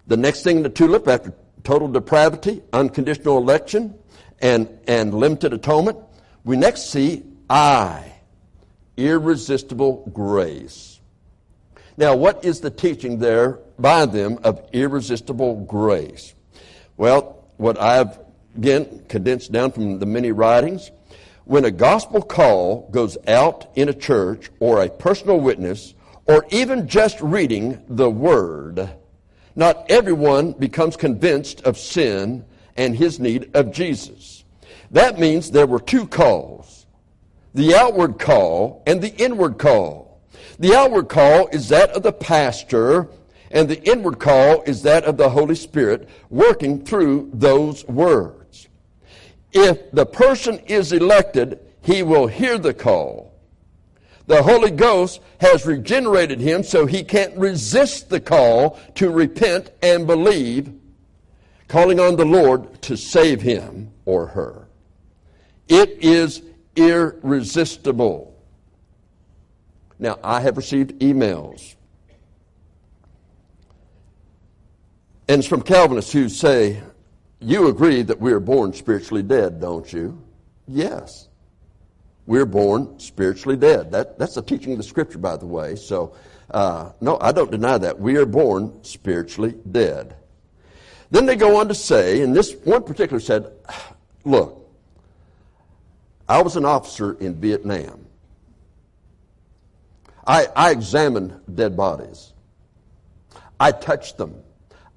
the 0.08 0.16
next 0.16 0.42
thing 0.42 0.56
in 0.56 0.62
the 0.64 0.68
tulip, 0.68 1.06
after 1.06 1.32
total 1.64 1.88
depravity, 1.88 2.62
unconditional 2.72 3.38
election, 3.38 3.94
and, 4.40 4.68
and 4.88 5.14
limited 5.14 5.52
atonement, 5.52 5.98
we 6.44 6.56
next 6.56 6.90
see 6.90 7.22
I, 7.48 8.12
irresistible 8.96 10.10
grace. 10.12 11.00
Now, 11.96 12.16
what 12.16 12.44
is 12.44 12.60
the 12.60 12.70
teaching 12.70 13.18
there 13.18 13.60
by 13.78 14.06
them 14.06 14.38
of 14.42 14.68
irresistible 14.72 15.64
grace? 15.64 16.34
Well, 16.96 17.48
what 17.56 17.80
I've 17.80 18.18
again 18.56 19.04
condensed 19.08 19.52
down 19.52 19.72
from 19.72 19.98
the 19.98 20.06
many 20.06 20.32
writings, 20.32 20.90
when 21.44 21.64
a 21.64 21.70
gospel 21.70 22.22
call 22.22 22.88
goes 22.90 23.16
out 23.26 23.70
in 23.74 23.88
a 23.88 23.94
church 23.94 24.50
or 24.60 24.82
a 24.82 24.88
personal 24.88 25.40
witness 25.40 25.94
or 26.26 26.46
even 26.50 26.88
just 26.88 27.20
reading 27.20 27.82
the 27.88 28.10
word, 28.10 28.90
not 29.54 29.90
everyone 29.90 30.52
becomes 30.52 30.96
convinced 30.96 31.62
of 31.62 31.78
sin 31.78 32.44
and 32.76 32.96
his 32.96 33.20
need 33.20 33.50
of 33.54 33.72
Jesus. 33.72 34.44
That 34.90 35.18
means 35.18 35.50
there 35.50 35.66
were 35.66 35.80
two 35.80 36.06
calls 36.06 36.86
the 37.54 37.74
outward 37.74 38.18
call 38.18 38.82
and 38.86 39.02
the 39.02 39.14
inward 39.16 39.58
call. 39.58 40.20
The 40.58 40.74
outward 40.74 41.08
call 41.08 41.48
is 41.48 41.68
that 41.68 41.90
of 41.90 42.02
the 42.02 42.12
pastor, 42.12 43.08
and 43.50 43.68
the 43.68 43.82
inward 43.82 44.18
call 44.18 44.62
is 44.62 44.82
that 44.82 45.04
of 45.04 45.16
the 45.18 45.28
Holy 45.28 45.54
Spirit 45.54 46.08
working 46.30 46.84
through 46.84 47.30
those 47.34 47.84
words. 47.86 48.68
If 49.52 49.90
the 49.92 50.06
person 50.06 50.60
is 50.60 50.92
elected, 50.92 51.58
he 51.82 52.02
will 52.02 52.26
hear 52.26 52.56
the 52.58 52.72
call. 52.72 53.31
The 54.26 54.42
Holy 54.42 54.70
Ghost 54.70 55.20
has 55.40 55.66
regenerated 55.66 56.40
him 56.40 56.62
so 56.62 56.86
he 56.86 57.02
can't 57.02 57.36
resist 57.36 58.08
the 58.08 58.20
call 58.20 58.78
to 58.94 59.10
repent 59.10 59.70
and 59.82 60.06
believe, 60.06 60.72
calling 61.68 61.98
on 61.98 62.16
the 62.16 62.24
Lord 62.24 62.80
to 62.82 62.96
save 62.96 63.42
him 63.42 63.92
or 64.04 64.26
her. 64.28 64.68
It 65.68 66.04
is 66.04 66.42
irresistible. 66.76 68.32
Now, 69.98 70.18
I 70.22 70.40
have 70.40 70.56
received 70.56 71.00
emails. 71.00 71.74
And 75.28 75.38
it's 75.38 75.48
from 75.48 75.62
Calvinists 75.62 76.12
who 76.12 76.28
say, 76.28 76.82
You 77.40 77.68
agree 77.68 78.02
that 78.02 78.20
we 78.20 78.32
are 78.32 78.40
born 78.40 78.72
spiritually 78.72 79.22
dead, 79.22 79.60
don't 79.60 79.90
you? 79.92 80.22
Yes. 80.66 81.28
We're 82.26 82.46
born 82.46 82.98
spiritually 83.00 83.56
dead. 83.56 83.90
That, 83.92 84.18
that's 84.18 84.34
the 84.34 84.42
teaching 84.42 84.72
of 84.72 84.78
the 84.78 84.84
Scripture, 84.84 85.18
by 85.18 85.36
the 85.36 85.46
way. 85.46 85.76
So, 85.76 86.14
uh, 86.50 86.92
no, 87.00 87.18
I 87.20 87.32
don't 87.32 87.50
deny 87.50 87.78
that. 87.78 87.98
We 87.98 88.16
are 88.16 88.26
born 88.26 88.84
spiritually 88.84 89.54
dead. 89.70 90.16
Then 91.10 91.26
they 91.26 91.36
go 91.36 91.60
on 91.60 91.68
to 91.68 91.74
say, 91.74 92.22
and 92.22 92.34
this 92.34 92.54
one 92.64 92.84
particular 92.84 93.20
said, 93.20 93.52
Look, 94.24 94.70
I 96.28 96.40
was 96.42 96.56
an 96.56 96.64
officer 96.64 97.14
in 97.14 97.34
Vietnam. 97.34 98.06
I, 100.26 100.46
I 100.54 100.70
examined 100.70 101.40
dead 101.52 101.76
bodies. 101.76 102.32
I 103.58 103.72
touched 103.72 104.16
them. 104.16 104.36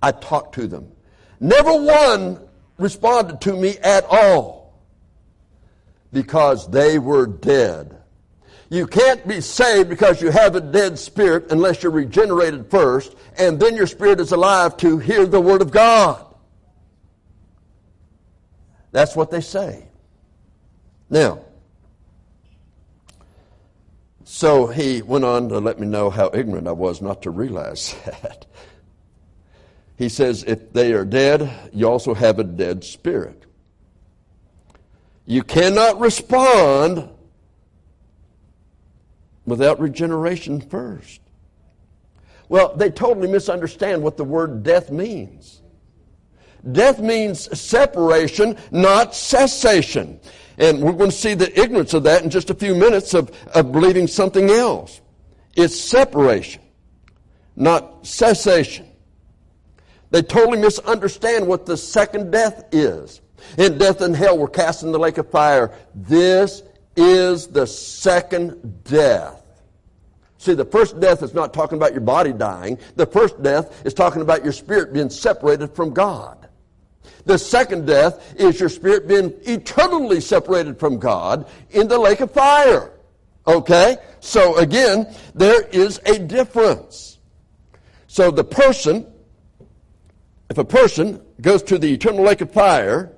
I 0.01 0.11
talked 0.11 0.55
to 0.55 0.67
them. 0.67 0.91
Never 1.39 1.73
one 1.73 2.39
responded 2.77 3.41
to 3.41 3.53
me 3.55 3.77
at 3.79 4.05
all 4.05 4.64
because 6.11 6.69
they 6.69 6.99
were 6.99 7.27
dead. 7.27 7.97
You 8.69 8.87
can't 8.87 9.27
be 9.27 9.41
saved 9.41 9.89
because 9.89 10.21
you 10.21 10.31
have 10.31 10.55
a 10.55 10.61
dead 10.61 10.97
spirit 10.97 11.51
unless 11.51 11.83
you're 11.83 11.91
regenerated 11.91 12.69
first, 12.69 13.15
and 13.37 13.59
then 13.59 13.75
your 13.75 13.87
spirit 13.87 14.19
is 14.19 14.31
alive 14.31 14.75
to 14.77 14.97
hear 14.97 15.25
the 15.25 15.39
Word 15.39 15.61
of 15.61 15.71
God. 15.71 16.25
That's 18.91 19.15
what 19.15 19.29
they 19.29 19.41
say. 19.41 19.87
Now, 21.09 21.41
so 24.23 24.67
he 24.67 25.01
went 25.01 25.23
on 25.23 25.49
to 25.49 25.59
let 25.59 25.79
me 25.79 25.85
know 25.85 26.09
how 26.09 26.31
ignorant 26.33 26.67
I 26.67 26.71
was 26.71 27.01
not 27.01 27.21
to 27.21 27.29
realize 27.29 27.95
that. 28.05 28.45
He 29.97 30.09
says, 30.09 30.43
if 30.45 30.73
they 30.73 30.93
are 30.93 31.05
dead, 31.05 31.49
you 31.71 31.87
also 31.87 32.13
have 32.13 32.39
a 32.39 32.43
dead 32.43 32.83
spirit. 32.83 33.44
You 35.25 35.43
cannot 35.43 35.99
respond 35.99 37.09
without 39.45 39.79
regeneration 39.79 40.61
first. 40.61 41.21
Well, 42.47 42.75
they 42.75 42.91
totally 42.91 43.31
misunderstand 43.31 44.03
what 44.03 44.17
the 44.17 44.23
word 44.23 44.63
death 44.63 44.91
means. 44.91 45.61
Death 46.71 46.99
means 46.99 47.59
separation, 47.59 48.57
not 48.71 49.15
cessation. 49.15 50.19
And 50.57 50.81
we're 50.81 50.93
going 50.93 51.09
to 51.09 51.15
see 51.15 51.33
the 51.33 51.59
ignorance 51.59 51.93
of 51.93 52.03
that 52.03 52.23
in 52.23 52.29
just 52.29 52.49
a 52.49 52.53
few 52.53 52.75
minutes 52.75 53.13
of, 53.13 53.31
of 53.53 53.71
believing 53.71 54.07
something 54.07 54.49
else. 54.49 55.01
It's 55.55 55.79
separation, 55.79 56.61
not 57.55 58.05
cessation. 58.05 58.87
They 60.11 60.21
totally 60.21 60.59
misunderstand 60.59 61.47
what 61.47 61.65
the 61.65 61.77
second 61.77 62.31
death 62.31 62.63
is. 62.71 63.21
In 63.57 63.77
death 63.77 64.01
and 64.01 64.15
hell 64.15 64.37
were 64.37 64.47
cast 64.47 64.83
in 64.83 64.91
the 64.91 64.99
lake 64.99 65.17
of 65.17 65.29
fire. 65.29 65.71
This 65.93 66.63
is 66.95 67.47
the 67.47 67.67
second 67.67 68.83
death. 68.83 69.41
See, 70.37 70.53
the 70.53 70.65
first 70.65 70.99
death 70.99 71.23
is 71.23 71.33
not 71.33 71.53
talking 71.53 71.77
about 71.77 71.93
your 71.93 72.01
body 72.01 72.31
dying. 72.31 72.77
The 72.95 73.05
first 73.07 73.41
death 73.41 73.85
is 73.85 73.93
talking 73.93 74.21
about 74.21 74.43
your 74.43 74.53
spirit 74.53 74.93
being 74.93 75.09
separated 75.09 75.75
from 75.75 75.93
God. 75.93 76.47
The 77.25 77.39
second 77.39 77.87
death 77.87 78.35
is 78.35 78.59
your 78.59 78.69
spirit 78.69 79.07
being 79.07 79.33
eternally 79.41 80.21
separated 80.21 80.79
from 80.79 80.99
God 80.99 81.47
in 81.71 81.87
the 81.87 81.97
lake 81.97 82.19
of 82.19 82.31
fire. 82.31 82.91
Okay? 83.47 83.97
So 84.19 84.57
again, 84.57 85.13
there 85.33 85.63
is 85.63 85.99
a 86.05 86.19
difference. 86.19 87.17
So 88.07 88.31
the 88.31 88.43
person, 88.43 89.07
if 90.49 90.57
a 90.57 90.65
person 90.65 91.21
goes 91.41 91.63
to 91.63 91.77
the 91.77 91.91
eternal 91.91 92.23
lake 92.23 92.41
of 92.41 92.51
fire, 92.51 93.11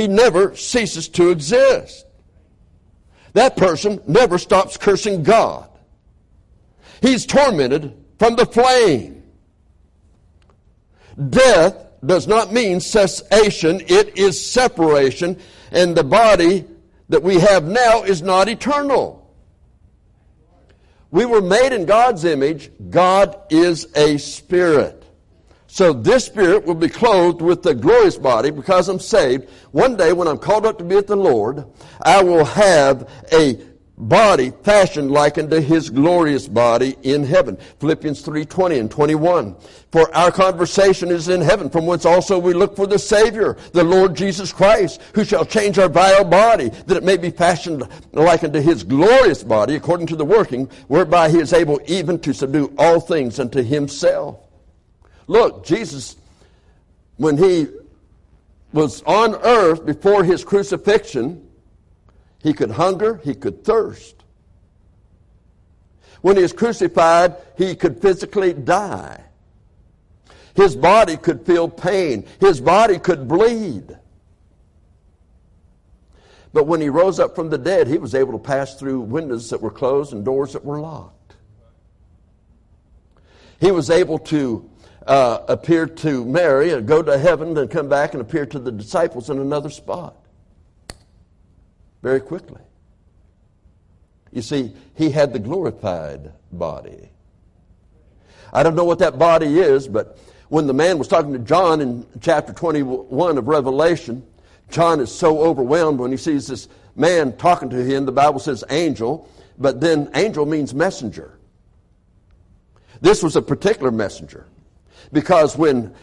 he 0.00 0.08
never 0.08 0.56
ceases 0.56 1.08
to 1.08 1.30
exist. 1.30 2.06
That 3.34 3.56
person 3.56 4.00
never 4.06 4.38
stops 4.38 4.78
cursing 4.78 5.22
God. 5.22 5.68
He's 7.02 7.26
tormented 7.26 7.94
from 8.18 8.36
the 8.36 8.46
flame. 8.46 9.22
Death 11.28 11.86
does 12.04 12.26
not 12.26 12.50
mean 12.50 12.80
cessation, 12.80 13.82
it 13.86 14.16
is 14.16 14.40
separation, 14.40 15.38
and 15.70 15.94
the 15.94 16.04
body 16.04 16.64
that 17.10 17.22
we 17.22 17.38
have 17.38 17.64
now 17.64 18.02
is 18.02 18.22
not 18.22 18.48
eternal. 18.48 19.30
We 21.10 21.26
were 21.26 21.42
made 21.42 21.74
in 21.74 21.84
God's 21.84 22.24
image. 22.24 22.70
God 22.88 23.36
is 23.50 23.86
a 23.94 24.16
spirit. 24.16 24.99
So 25.72 25.92
this 25.92 26.24
spirit 26.24 26.66
will 26.66 26.74
be 26.74 26.88
clothed 26.88 27.40
with 27.40 27.62
the 27.62 27.74
glorious 27.74 28.18
body 28.18 28.50
because 28.50 28.88
I'm 28.88 28.98
saved. 28.98 29.48
One 29.70 29.96
day 29.96 30.12
when 30.12 30.26
I'm 30.26 30.36
called 30.36 30.66
up 30.66 30.78
to 30.78 30.84
be 30.84 30.96
with 30.96 31.06
the 31.06 31.14
Lord, 31.14 31.64
I 32.02 32.24
will 32.24 32.44
have 32.44 33.08
a 33.32 33.56
body 33.96 34.52
fashioned 34.64 35.12
like 35.12 35.38
unto 35.38 35.60
his 35.60 35.88
glorious 35.88 36.48
body 36.48 36.96
in 37.04 37.22
heaven. 37.22 37.56
Philippians 37.78 38.20
3:20 38.20 38.80
and 38.80 38.90
21. 38.90 39.54
For 39.92 40.12
our 40.12 40.32
conversation 40.32 41.08
is 41.08 41.28
in 41.28 41.40
heaven, 41.40 41.70
from 41.70 41.86
whence 41.86 42.04
also 42.04 42.36
we 42.36 42.52
look 42.52 42.74
for 42.74 42.88
the 42.88 42.98
Savior, 42.98 43.56
the 43.72 43.84
Lord 43.84 44.16
Jesus 44.16 44.52
Christ, 44.52 45.00
who 45.14 45.22
shall 45.24 45.44
change 45.44 45.78
our 45.78 45.88
vile 45.88 46.24
body, 46.24 46.70
that 46.88 46.96
it 46.96 47.04
may 47.04 47.16
be 47.16 47.30
fashioned 47.30 47.86
like 48.12 48.42
unto 48.42 48.60
his 48.60 48.82
glorious 48.82 49.44
body, 49.44 49.76
according 49.76 50.08
to 50.08 50.16
the 50.16 50.24
working 50.24 50.68
whereby 50.88 51.30
he 51.30 51.38
is 51.38 51.52
able 51.52 51.80
even 51.86 52.18
to 52.18 52.34
subdue 52.34 52.72
all 52.76 52.98
things 52.98 53.38
unto 53.38 53.62
himself. 53.62 54.49
Look, 55.30 55.64
Jesus, 55.64 56.16
when 57.16 57.38
he 57.38 57.68
was 58.72 59.00
on 59.04 59.36
earth 59.36 59.86
before 59.86 60.24
his 60.24 60.42
crucifixion, 60.42 61.48
he 62.42 62.52
could 62.52 62.72
hunger, 62.72 63.20
he 63.22 63.34
could 63.34 63.62
thirst. 63.62 64.16
When 66.20 66.34
he 66.34 66.42
was 66.42 66.52
crucified, 66.52 67.36
he 67.56 67.76
could 67.76 68.02
physically 68.02 68.52
die. 68.52 69.22
His 70.56 70.74
body 70.74 71.16
could 71.16 71.46
feel 71.46 71.68
pain. 71.68 72.26
His 72.40 72.60
body 72.60 72.98
could 72.98 73.28
bleed. 73.28 73.96
But 76.52 76.66
when 76.66 76.80
he 76.80 76.88
rose 76.88 77.20
up 77.20 77.36
from 77.36 77.50
the 77.50 77.58
dead, 77.58 77.86
he 77.86 77.98
was 77.98 78.16
able 78.16 78.32
to 78.32 78.40
pass 78.40 78.74
through 78.74 79.02
windows 79.02 79.48
that 79.50 79.62
were 79.62 79.70
closed 79.70 80.12
and 80.12 80.24
doors 80.24 80.54
that 80.54 80.64
were 80.64 80.80
locked. 80.80 81.36
He 83.60 83.70
was 83.70 83.90
able 83.90 84.18
to 84.18 84.68
uh, 85.06 85.44
appear 85.48 85.86
to 85.86 86.24
Mary 86.24 86.72
and 86.72 86.86
go 86.86 87.02
to 87.02 87.18
heaven, 87.18 87.54
then 87.54 87.68
come 87.68 87.88
back 87.88 88.12
and 88.12 88.20
appear 88.20 88.46
to 88.46 88.58
the 88.58 88.72
disciples 88.72 89.30
in 89.30 89.38
another 89.38 89.70
spot 89.70 90.16
very 92.02 92.20
quickly. 92.20 92.60
You 94.32 94.42
see, 94.42 94.74
he 94.94 95.10
had 95.10 95.32
the 95.32 95.38
glorified 95.38 96.32
body. 96.52 97.10
I 98.52 98.62
don't 98.62 98.74
know 98.74 98.84
what 98.84 98.98
that 99.00 99.18
body 99.18 99.58
is, 99.58 99.88
but 99.88 100.18
when 100.48 100.66
the 100.66 100.74
man 100.74 100.98
was 100.98 101.08
talking 101.08 101.32
to 101.32 101.38
John 101.38 101.80
in 101.80 102.06
chapter 102.20 102.52
21 102.52 103.38
of 103.38 103.48
Revelation, 103.48 104.24
John 104.70 105.00
is 105.00 105.12
so 105.12 105.40
overwhelmed 105.40 105.98
when 105.98 106.10
he 106.10 106.16
sees 106.16 106.46
this 106.46 106.68
man 106.94 107.36
talking 107.36 107.70
to 107.70 107.84
him. 107.84 108.04
The 108.04 108.12
Bible 108.12 108.38
says 108.38 108.64
angel, 108.70 109.28
but 109.58 109.80
then 109.80 110.10
angel 110.14 110.46
means 110.46 110.74
messenger. 110.74 111.38
This 113.00 113.22
was 113.22 113.36
a 113.36 113.42
particular 113.42 113.90
messenger 113.90 114.46
because 115.12 115.56
when 115.56 115.94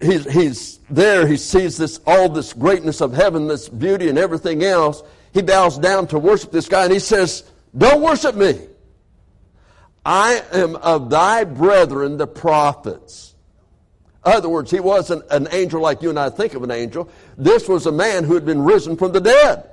he's, 0.00 0.30
he's 0.30 0.78
there, 0.90 1.26
he 1.26 1.36
sees 1.36 1.76
this, 1.76 2.00
all 2.06 2.28
this 2.28 2.52
greatness 2.52 3.00
of 3.00 3.12
heaven, 3.12 3.48
this 3.48 3.68
beauty 3.68 4.08
and 4.08 4.18
everything 4.18 4.62
else. 4.62 5.02
He 5.32 5.42
bows 5.42 5.78
down 5.78 6.06
to 6.08 6.18
worship 6.18 6.50
this 6.50 6.68
guy 6.68 6.84
and 6.84 6.92
he 6.92 6.98
says, 6.98 7.44
don't 7.76 8.02
worship 8.02 8.34
me. 8.34 8.58
I 10.04 10.42
am 10.52 10.76
of 10.76 11.10
thy 11.10 11.44
brethren, 11.44 12.16
the 12.16 12.26
prophets. 12.26 13.34
In 14.24 14.32
other 14.32 14.48
words, 14.48 14.70
he 14.70 14.80
wasn't 14.80 15.24
an 15.30 15.48
angel 15.52 15.80
like 15.80 16.02
you 16.02 16.10
and 16.10 16.18
I 16.18 16.30
think 16.30 16.54
of 16.54 16.62
an 16.62 16.70
angel. 16.70 17.10
This 17.36 17.68
was 17.68 17.86
a 17.86 17.92
man 17.92 18.24
who 18.24 18.34
had 18.34 18.44
been 18.44 18.62
risen 18.62 18.96
from 18.96 19.12
the 19.12 19.20
dead. 19.20 19.68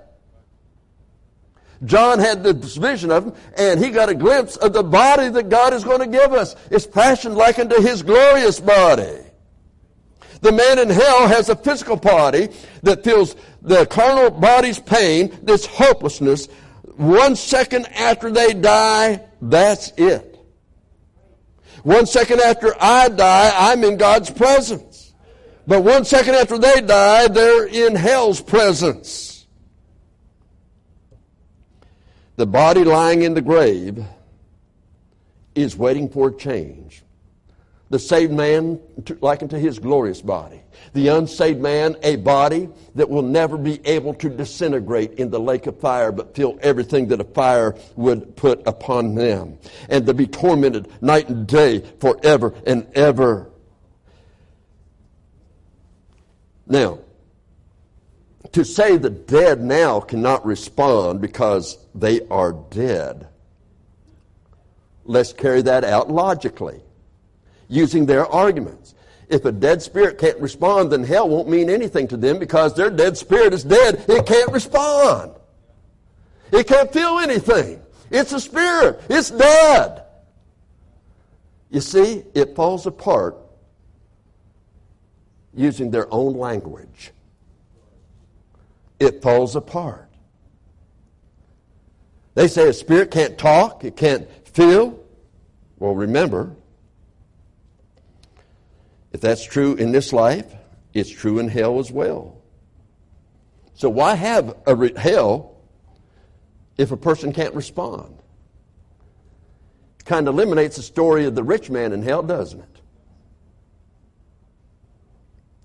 John 1.83 2.19
had 2.19 2.43
this 2.43 2.77
vision 2.77 3.11
of 3.11 3.25
him, 3.25 3.33
and 3.57 3.83
he 3.83 3.89
got 3.91 4.09
a 4.09 4.15
glimpse 4.15 4.55
of 4.55 4.73
the 4.73 4.83
body 4.83 5.29
that 5.29 5.49
God 5.49 5.73
is 5.73 5.83
going 5.83 5.99
to 5.99 6.07
give 6.07 6.31
us. 6.31 6.55
It's 6.71 6.85
fashioned 6.85 7.35
like 7.35 7.59
unto 7.59 7.81
his 7.81 8.01
glorious 8.01 8.59
body. 8.59 9.19
The 10.41 10.51
man 10.51 10.79
in 10.79 10.89
hell 10.89 11.27
has 11.27 11.49
a 11.49 11.55
physical 11.55 11.95
body 11.95 12.49
that 12.83 13.03
feels 13.03 13.35
the 13.61 13.85
carnal 13.87 14.29
body's 14.29 14.79
pain, 14.79 15.37
this 15.41 15.65
hopelessness. 15.65 16.47
One 16.97 17.35
second 17.35 17.87
after 17.87 18.31
they 18.31 18.53
die, 18.53 19.21
that's 19.41 19.91
it. 19.97 20.37
One 21.83 22.05
second 22.05 22.41
after 22.41 22.73
I 22.79 23.09
die, 23.09 23.51
I'm 23.53 23.83
in 23.83 23.97
God's 23.97 24.31
presence. 24.31 25.13
But 25.67 25.83
one 25.83 26.05
second 26.05 26.35
after 26.35 26.57
they 26.57 26.81
die, 26.81 27.27
they're 27.27 27.67
in 27.67 27.95
hell's 27.95 28.41
presence. 28.41 29.34
The 32.35 32.45
body 32.45 32.83
lying 32.83 33.21
in 33.21 33.33
the 33.33 33.41
grave 33.41 34.03
is 35.53 35.77
waiting 35.77 36.09
for 36.09 36.29
a 36.29 36.33
change 36.35 37.05
the 37.89 37.99
saved 37.99 38.33
man 38.33 38.79
likened 39.21 39.51
to 39.51 39.59
his 39.59 39.77
glorious 39.79 40.21
body. 40.21 40.61
The 40.93 41.09
unsaved 41.09 41.61
man, 41.61 41.95
a 42.01 42.15
body 42.15 42.67
that 42.95 43.09
will 43.09 43.21
never 43.21 43.57
be 43.57 43.79
able 43.85 44.13
to 44.15 44.29
disintegrate 44.29 45.13
in 45.13 45.29
the 45.29 45.39
lake 45.39 45.67
of 45.67 45.79
fire, 45.79 46.11
but 46.11 46.35
feel 46.35 46.57
everything 46.61 47.07
that 47.09 47.21
a 47.21 47.23
fire 47.23 47.75
would 47.95 48.35
put 48.35 48.65
upon 48.67 49.13
them. 49.15 49.59
And 49.87 50.05
to 50.07 50.13
be 50.13 50.25
tormented 50.25 50.89
night 51.01 51.29
and 51.29 51.45
day 51.45 51.81
forever 51.99 52.53
and 52.65 52.87
ever. 52.95 53.51
Now, 56.67 56.99
to 58.55 58.63
say 58.63 58.95
the 58.95 59.09
dead 59.09 59.59
now 59.59 59.99
cannot 59.99 60.45
respond 60.45 61.19
because 61.19 61.77
they 61.93 62.21
are 62.29 62.53
dead, 62.53 63.27
let's 65.03 65.33
carry 65.33 65.61
that 65.61 65.83
out 65.83 66.09
logically 66.09 66.79
using 67.67 68.05
their 68.05 68.25
arguments. 68.25 68.95
If 69.27 69.43
a 69.43 69.51
dead 69.51 69.81
spirit 69.81 70.17
can't 70.17 70.39
respond, 70.39 70.89
then 70.89 71.03
hell 71.03 71.27
won't 71.27 71.49
mean 71.49 71.69
anything 71.69 72.07
to 72.07 72.15
them 72.15 72.39
because 72.39 72.73
their 72.73 72.89
dead 72.89 73.17
spirit 73.17 73.53
is 73.53 73.65
dead. 73.65 74.05
It 74.07 74.25
can't 74.25 74.49
respond. 74.53 75.33
It 76.53 76.65
can't 76.65 76.93
feel 76.93 77.19
anything. 77.19 77.81
It's 78.09 78.31
a 78.31 78.39
spirit. 78.39 79.01
It's 79.09 79.31
dead. 79.31 80.03
You 81.69 81.81
see, 81.81 82.23
it 82.33 82.55
falls 82.55 82.85
apart 82.87 83.35
using 85.53 85.91
their 85.91 86.07
own 86.09 86.37
language. 86.37 87.11
It 88.99 89.21
falls 89.21 89.55
apart. 89.55 90.09
They 92.35 92.47
say 92.47 92.67
a 92.67 92.73
spirit 92.73 93.11
can't 93.11 93.37
talk, 93.37 93.83
it 93.83 93.95
can't 93.95 94.27
feel. 94.47 94.99
Well, 95.79 95.95
remember, 95.95 96.55
if 99.13 99.21
that's 99.21 99.43
true 99.43 99.75
in 99.75 99.91
this 99.91 100.11
life, 100.11 100.45
it's 100.93 101.09
true 101.09 101.39
in 101.39 101.47
hell 101.47 101.79
as 101.79 101.91
well. 101.91 102.41
So 103.73 103.89
why 103.89 104.15
have 104.15 104.55
a 104.65 104.75
re- 104.75 104.93
hell 104.95 105.57
if 106.77 106.91
a 106.91 106.97
person 106.97 107.33
can't 107.33 107.53
respond? 107.53 108.21
Kind 110.05 110.27
of 110.27 110.35
eliminates 110.35 110.75
the 110.75 110.83
story 110.83 111.25
of 111.25 111.35
the 111.35 111.43
rich 111.43 111.69
man 111.69 111.91
in 111.91 112.03
hell, 112.03 112.23
doesn't 112.23 112.59
it? 112.59 112.81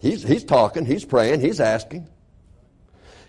He's, 0.00 0.22
he's 0.22 0.44
talking, 0.44 0.86
he's 0.86 1.04
praying, 1.04 1.40
he's 1.40 1.60
asking. 1.60 2.08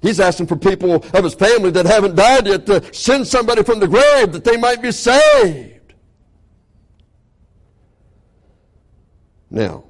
He's 0.02 0.20
asking 0.20 0.48
for 0.48 0.56
people 0.56 0.96
of 0.96 1.24
his 1.24 1.36
family 1.36 1.70
that 1.72 1.86
haven't 1.86 2.16
died 2.16 2.48
yet 2.48 2.66
to 2.66 2.94
send 2.94 3.28
somebody 3.28 3.64
from 3.64 3.80
the 3.80 3.88
grave 3.88 4.32
that 4.32 4.44
they 4.44 4.58
might 4.58 4.82
be 4.82 4.92
saved. 4.92 5.94
Now, 9.50 9.84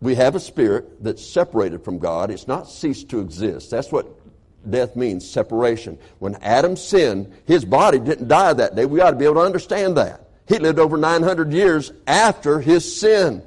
we 0.00 0.16
have 0.16 0.34
a 0.34 0.40
spirit 0.40 1.02
that's 1.02 1.24
separated 1.24 1.84
from 1.84 1.98
God. 1.98 2.30
It's 2.30 2.48
not 2.48 2.68
ceased 2.68 3.08
to 3.10 3.20
exist. 3.20 3.70
That's 3.70 3.92
what 3.92 4.08
death 4.68 4.96
means 4.96 5.28
separation. 5.28 5.98
When 6.18 6.34
Adam 6.36 6.76
sinned, 6.76 7.32
his 7.46 7.64
body 7.64 7.98
didn't 7.98 8.28
die 8.28 8.52
that 8.54 8.74
day. 8.74 8.86
We 8.86 9.00
ought 9.00 9.12
to 9.12 9.16
be 9.16 9.26
able 9.26 9.36
to 9.36 9.40
understand 9.40 9.96
that. 9.96 10.28
He 10.46 10.58
lived 10.58 10.78
over 10.78 10.96
900 10.96 11.52
years 11.52 11.92
after 12.06 12.60
his 12.60 13.00
sin. 13.00 13.42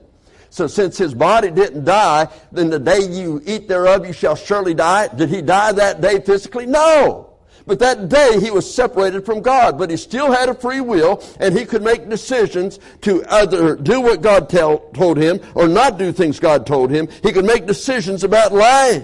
So 0.50 0.68
since 0.68 0.98
his 0.98 1.14
body 1.14 1.52
didn't 1.52 1.84
die, 1.84 2.28
then 2.52 2.70
the 2.70 2.80
day 2.80 3.02
you 3.02 3.42
eat 3.46 3.68
thereof 3.68 4.06
you 4.06 4.14
shall 4.14 4.36
surely 4.36 4.74
die. 4.74 5.08
Did 5.08 5.30
he 5.30 5.42
die 5.42 5.72
that 5.74 6.02
day 6.02 6.20
physically? 6.20 6.66
No. 6.66 7.28
But 7.66 7.80
that 7.80 8.08
day 8.08 8.40
he 8.40 8.50
was 8.50 8.74
separated 8.74 9.26
from 9.26 9.42
God, 9.42 9.78
but 9.78 9.90
he 9.90 9.98
still 9.98 10.32
had 10.32 10.48
a 10.48 10.54
free 10.54 10.80
will 10.80 11.22
and 11.42 11.56
he 11.58 11.66
could 11.66 11.84
make 11.84 12.08
decisions 12.08 12.80
to 13.02 13.26
either 13.30 13.76
do 13.76 14.00
what 14.00 14.22
God 14.22 14.50
tell, 14.50 14.80
told 14.92 15.18
him 15.18 15.42
or 15.54 15.68
not 15.68 15.98
do 15.98 16.14
things 16.14 16.40
God 16.40 16.66
told 16.66 16.92
him. 16.92 17.10
He 17.22 17.34
could 17.34 17.44
make 17.44 17.66
decisions 17.66 18.24
about 18.24 18.54
life. 18.54 19.04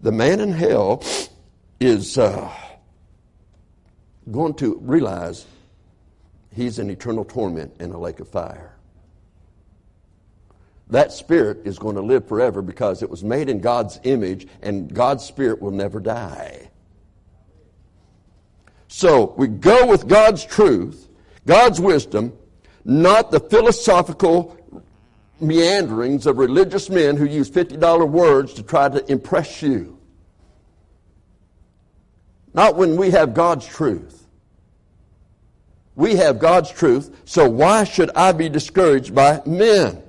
The 0.00 0.12
man 0.12 0.40
in 0.40 0.52
hell 0.52 1.04
is 1.78 2.16
uh, 2.16 2.50
going 4.30 4.54
to 4.54 4.78
realize 4.80 5.44
he's 6.56 6.78
in 6.78 6.90
eternal 6.90 7.24
torment 7.24 7.72
in 7.78 7.92
a 7.92 7.98
lake 7.98 8.18
of 8.18 8.28
fire 8.28 8.76
that 10.88 11.12
spirit 11.12 11.58
is 11.64 11.78
going 11.78 11.96
to 11.96 12.02
live 12.02 12.26
forever 12.28 12.62
because 12.62 13.02
it 13.02 13.10
was 13.10 13.24
made 13.24 13.48
in 13.48 13.60
God's 13.60 13.98
image 14.04 14.46
and 14.62 14.92
God's 14.92 15.24
spirit 15.24 15.60
will 15.60 15.72
never 15.72 15.98
die. 15.98 16.70
So 18.88 19.34
we 19.36 19.48
go 19.48 19.86
with 19.86 20.06
God's 20.06 20.44
truth, 20.44 21.08
God's 21.44 21.80
wisdom, 21.80 22.32
not 22.84 23.32
the 23.32 23.40
philosophical 23.40 24.56
meanderings 25.40 26.26
of 26.26 26.38
religious 26.38 26.88
men 26.88 27.16
who 27.16 27.24
use 27.24 27.50
$50 27.50 28.08
words 28.08 28.54
to 28.54 28.62
try 28.62 28.88
to 28.88 29.04
impress 29.10 29.60
you. 29.62 29.98
Not 32.54 32.76
when 32.76 32.96
we 32.96 33.10
have 33.10 33.34
God's 33.34 33.66
truth. 33.66 34.15
We 35.96 36.16
have 36.16 36.38
God's 36.38 36.70
truth, 36.70 37.22
so 37.24 37.48
why 37.48 37.84
should 37.84 38.10
I 38.14 38.32
be 38.32 38.48
discouraged 38.48 39.14
by 39.14 39.40
men? 39.46 40.02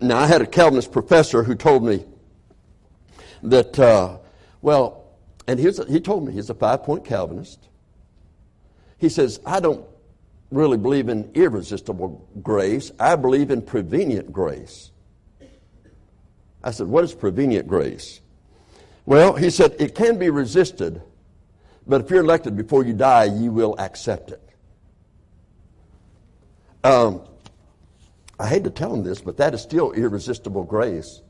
Now, 0.00 0.18
I 0.18 0.26
had 0.26 0.42
a 0.42 0.46
Calvinist 0.46 0.92
professor 0.92 1.42
who 1.42 1.54
told 1.54 1.82
me 1.82 2.04
that, 3.42 3.78
uh, 3.78 4.18
well, 4.60 5.06
and 5.46 5.62
was, 5.62 5.80
he 5.88 6.00
told 6.00 6.26
me 6.26 6.32
he's 6.32 6.50
a 6.50 6.54
five 6.54 6.82
point 6.82 7.04
Calvinist. 7.04 7.68
He 8.98 9.08
says, 9.08 9.40
I 9.46 9.60
don't 9.60 9.84
really 10.50 10.76
believe 10.76 11.08
in 11.08 11.30
irresistible 11.34 12.28
grace. 12.42 12.92
I 13.00 13.16
believe 13.16 13.50
in 13.50 13.62
prevenient 13.62 14.32
grace. 14.32 14.90
I 16.62 16.72
said, 16.72 16.88
What 16.88 17.04
is 17.04 17.14
prevenient 17.14 17.68
grace? 17.68 18.20
Well, 19.04 19.34
he 19.34 19.50
said, 19.50 19.76
It 19.78 19.94
can 19.94 20.18
be 20.18 20.30
resisted, 20.30 21.00
but 21.86 22.00
if 22.02 22.10
you're 22.10 22.20
elected 22.20 22.56
before 22.56 22.84
you 22.84 22.92
die, 22.92 23.24
you 23.24 23.52
will 23.52 23.74
accept 23.78 24.30
it. 24.30 24.42
Um, 26.82 27.22
I 28.38 28.48
hate 28.48 28.64
to 28.64 28.70
tell 28.70 28.92
him 28.92 29.02
this, 29.02 29.20
but 29.20 29.36
that 29.38 29.54
is 29.54 29.62
still 29.62 29.92
irresistible 29.92 30.64
grace. 30.64 31.20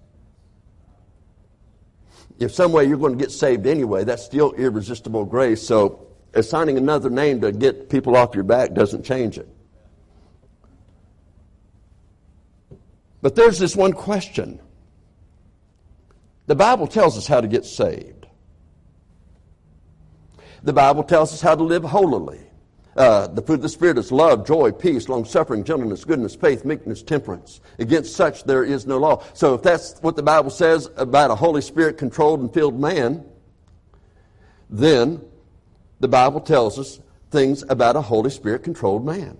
If 2.39 2.53
some 2.53 2.73
way 2.73 2.85
you're 2.85 2.99
going 2.99 3.17
to 3.17 3.23
get 3.23 3.33
saved 3.33 3.67
anyway, 3.67 4.05
that's 4.05 4.25
still 4.25 4.53
irresistible 4.53 5.25
grace. 5.25 5.63
So 5.63 6.09
assigning 6.35 6.77
another 6.77 7.09
name 7.09 7.41
to 7.41 7.53
get 7.53 7.89
people 7.89 8.17
off 8.17 8.35
your 8.35 8.45
back 8.45 8.75
doesn't 8.75 9.05
change 9.05 9.39
it. 9.39 9.49
But 13.23 13.35
there's 13.35 13.59
this 13.59 13.75
one 13.75 13.93
question. 13.93 14.61
The 16.47 16.55
Bible 16.55 16.87
tells 16.87 17.17
us 17.17 17.27
how 17.27 17.41
to 17.41 17.49
get 17.49 17.65
saved. 17.65 18.26
The 20.63 20.73
Bible 20.73 21.05
tells 21.05 21.33
us 21.33 21.41
how 21.41 21.55
to 21.55 21.63
live 21.63 21.85
holily. 21.85 22.41
Uh, 22.97 23.27
the 23.27 23.43
fruit 23.43 23.57
of 23.57 23.63
the 23.63 23.69
Spirit 23.69 23.99
is 23.99 24.11
love, 24.11 24.47
joy, 24.47 24.73
peace, 24.73 25.09
long 25.09 25.25
suffering, 25.25 25.63
gentleness, 25.65 26.05
goodness, 26.05 26.35
faith, 26.35 26.65
meekness, 26.65 27.03
temperance. 27.03 27.61
Against 27.79 28.17
such 28.17 28.45
there 28.45 28.65
is 28.65 28.87
no 28.87 28.97
law. 28.97 29.23
So 29.35 29.55
if 29.55 29.63
that's 29.63 29.99
what 30.01 30.17
the 30.17 30.23
Bible 30.23 30.51
says 30.51 30.89
about 30.97 31.31
a 31.31 31.35
Holy 31.35 31.61
Spirit 31.61 31.99
controlled 31.99 32.41
and 32.41 32.53
filled 32.53 32.81
man, 32.81 33.23
then 34.71 35.21
the 36.01 36.09
Bible 36.09 36.41
tells 36.41 36.79
us 36.79 37.01
things 37.31 37.65
about 37.69 37.97
a 37.97 38.01
Holy 38.01 38.31
Spirit 38.31 38.63
controlled 38.63 39.05
man. 39.05 39.37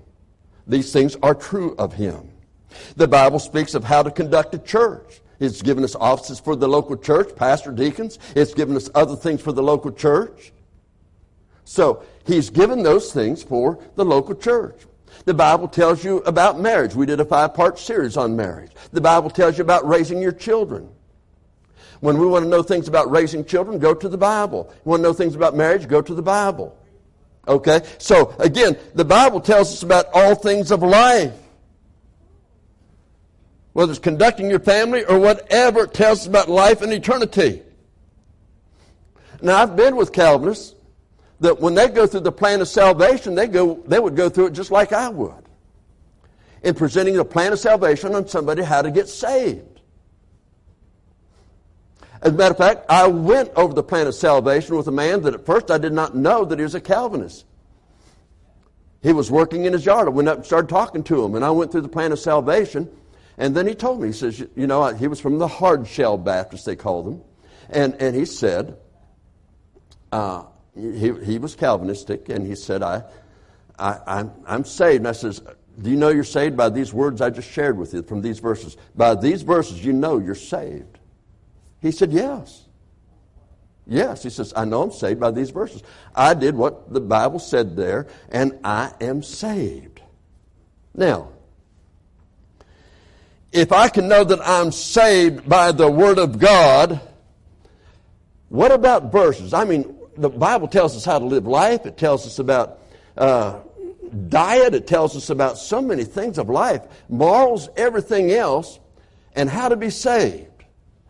These 0.67 0.93
things 0.93 1.17
are 1.23 1.35
true 1.35 1.75
of 1.79 1.95
him. 1.95 2.31
The 2.97 3.09
Bible 3.09 3.39
speaks 3.39 3.75
of 3.75 3.85
how 3.85 4.03
to 4.03 4.11
conduct 4.11 4.55
a 4.55 4.59
church. 4.59 5.23
It's 5.39 5.63
given 5.63 5.85
us 5.85 5.95
offices 5.95 6.41
for 6.41 6.57
the 6.57 6.69
local 6.69 6.97
church, 6.97 7.35
pastor, 7.37 7.71
deacons. 7.71 8.19
It's 8.35 8.55
given 8.55 8.77
us 8.77 8.91
other 8.95 9.17
things 9.17 9.41
for 9.41 9.53
the 9.53 9.63
local 9.63 9.93
church. 9.93 10.53
So 11.67 12.05
he's 12.25 12.49
given 12.49 12.83
those 12.83 13.13
things 13.13 13.43
for 13.43 13.79
the 13.97 14.05
local 14.05 14.37
church. 14.37 14.81
The 15.25 15.35
Bible 15.35 15.67
tells 15.67 16.05
you 16.05 16.19
about 16.19 16.61
marriage. 16.61 16.95
We 16.95 17.07
did 17.07 17.19
a 17.19 17.25
five 17.25 17.55
part 17.55 17.79
series 17.79 18.17
on 18.17 18.37
marriage. 18.37 18.71
The 18.93 19.01
Bible 19.01 19.31
tells 19.31 19.59
you 19.59 19.65
about 19.65 19.87
raising 19.87 20.23
your 20.23 20.33
children. 20.33 20.89
When 22.01 22.19
we 22.19 22.27
want 22.27 22.45
to 22.45 22.49
know 22.49 22.63
things 22.63 22.87
about 22.87 23.11
raising 23.11 23.45
children, 23.45 23.81
go 23.81 23.95
to 23.95 24.09
the 24.09 24.17
Bible. 24.17 24.73
You 24.85 24.91
want 24.91 25.01
to 25.01 25.03
know 25.03 25.13
things 25.13 25.35
about 25.35 25.57
marriage, 25.57 25.89
go 25.89 26.01
to 26.01 26.15
the 26.15 26.23
Bible. 26.23 26.79
Okay? 27.49 27.81
So, 27.99 28.35
again, 28.39 28.79
the 28.95 29.05
Bible 29.05 29.41
tells 29.41 29.73
us 29.73 29.83
about 29.83 30.07
all 30.13 30.37
things 30.37 30.71
of 30.71 30.83
life. 30.83 31.35
Whether 33.73 33.91
it's 33.91 33.99
conducting 33.99 34.49
your 34.49 34.61
family 34.61 35.05
or 35.05 35.19
whatever, 35.19 35.85
it 35.85 35.95
tells 35.95 36.21
us 36.21 36.27
about 36.27 36.49
life 36.49 36.81
and 36.81 36.93
eternity. 36.93 37.63
Now, 39.43 39.63
I've 39.63 39.75
been 39.75 39.97
with 39.97 40.13
Calvinists 40.13 40.76
that 41.41 41.61
when 41.61 41.75
they 41.75 41.89
go 41.89 42.07
through 42.07 42.21
the 42.21 42.33
plan 42.33 42.61
of 42.61 42.69
salvation, 42.69 43.35
they, 43.35 43.47
go, 43.47 43.83
they 43.87 43.99
would 43.99 44.17
go 44.17 44.29
through 44.29 44.47
it 44.47 44.53
just 44.53 44.71
like 44.71 44.93
I 44.93 45.09
would. 45.09 45.45
In 46.63 46.75
presenting 46.75 47.15
the 47.15 47.25
plan 47.25 47.53
of 47.53 47.59
salvation 47.59 48.15
on 48.15 48.27
somebody 48.27 48.63
how 48.63 48.83
to 48.83 48.91
get 48.91 49.09
saved. 49.09 49.81
As 52.23 52.33
a 52.33 52.35
matter 52.35 52.53
of 52.53 52.59
fact, 52.59 52.87
I 52.89 53.07
went 53.07 53.51
over 53.55 53.75
the 53.75 53.83
plan 53.83 54.07
of 54.07 54.15
salvation 54.15 54.77
with 54.77 54.89
a 54.89 54.93
man 54.93 55.23
that 55.23 55.35
at 55.35 55.45
first 55.45 55.71
I 55.71 55.79
did 55.79 55.93
not 55.93 56.17
know 56.17 56.45
that 56.45 56.59
he 56.59 56.63
was 56.63 56.75
a 56.75 56.81
Calvinist. 56.81 57.45
He 59.03 59.13
was 59.13 59.31
working 59.31 59.67
in 59.67 59.73
his 59.73 59.85
yard. 59.85 60.09
I 60.09 60.11
went 60.11 60.29
up 60.29 60.39
and 60.39 60.47
started 60.47 60.69
talking 60.69 61.05
to 61.05 61.25
him, 61.25 61.35
and 61.35 61.45
I 61.45 61.51
went 61.51 61.71
through 61.71 61.83
the 61.83 61.89
plan 61.89 62.11
of 62.11 62.19
salvation. 62.19 62.91
And 63.39 63.55
then 63.55 63.67
he 63.67 63.75
told 63.75 64.01
me, 64.01 64.09
he 64.09 64.13
says, 64.13 64.41
you 64.57 64.67
know, 64.67 64.87
he 64.95 65.07
was 65.07 65.21
from 65.21 65.39
the 65.39 65.47
hard 65.47 65.87
shell 65.87 66.17
Baptist, 66.17 66.65
they 66.65 66.75
called 66.75 67.07
them. 67.07 67.23
And, 67.69 67.95
and 68.01 68.17
he 68.17 68.25
said, 68.25 68.79
uh, 70.11 70.45
he, 70.77 71.13
he 71.25 71.39
was 71.39 71.55
Calvinistic, 71.55 72.29
and 72.29 72.47
he 72.47 72.55
said, 72.55 72.83
I, 72.83 73.05
I, 73.79 73.99
I'm, 74.07 74.33
I'm 74.47 74.65
saved. 74.65 74.99
And 74.99 75.09
I 75.09 75.13
says, 75.13 75.43
do 75.81 75.91
you 75.91 75.97
know 75.97 76.09
you're 76.09 76.25
saved 76.25 76.57
by 76.57 76.71
these 76.71 76.93
words 76.93 77.21
I 77.21 77.31
just 77.31 77.51
shared 77.51 77.77
with 77.77 77.93
you 77.93 78.03
from 78.03 78.23
these 78.23 78.39
verses? 78.39 78.77
By 78.95 79.15
these 79.15 79.43
verses, 79.43 79.85
you 79.85 79.93
know 79.93 80.19
you're 80.19 80.35
saved. 80.35 80.99
He 81.81 81.91
said, 81.91 82.13
Yes. 82.13 82.63
Yes. 83.87 84.23
He 84.23 84.31
says, 84.31 84.53
I 84.57 84.65
know 84.65 84.83
I'm 84.83 84.91
saved 84.91 85.21
by 85.21 85.31
these 85.31 85.51
verses. 85.51 85.83
I 86.15 86.35
did 86.35 86.57
what 86.57 86.93
the 86.93 87.01
Bible 87.01 87.39
said 87.39 87.77
there, 87.77 88.07
and 88.31 88.59
I 88.65 88.93
am 89.01 89.23
saved. 89.23 90.01
Now, 90.95 91.29
if 93.53 93.71
I 93.71 93.89
can 93.89 94.09
know 94.09 94.25
that 94.25 94.41
I'm 94.43 94.73
saved 94.73 95.49
by 95.49 95.73
the 95.73 95.91
Word 95.91 96.19
of 96.19 96.39
God, 96.39 97.01
what 98.49 98.73
about 98.73 99.13
verses? 99.13 99.53
I 99.53 99.65
mean, 99.65 99.96
the 100.17 100.29
Bible 100.29 100.69
tells 100.69 100.97
us 100.97 101.05
how 101.05 101.19
to 101.19 101.25
live 101.25 101.47
life, 101.47 101.87
it 101.87 101.97
tells 101.97 102.27
us 102.27 102.39
about 102.39 102.81
uh, 103.17 103.61
diet, 104.29 104.75
it 104.75 104.87
tells 104.87 105.17
us 105.17 105.31
about 105.31 105.59
so 105.59 105.81
many 105.81 106.05
things 106.05 106.39
of 106.39 106.49
life, 106.49 106.83
morals, 107.09 107.69
everything 107.77 108.31
else, 108.33 108.79
and 109.35 109.49
how 109.49 109.69
to 109.69 109.77
be 109.77 109.91
saved. 109.91 110.51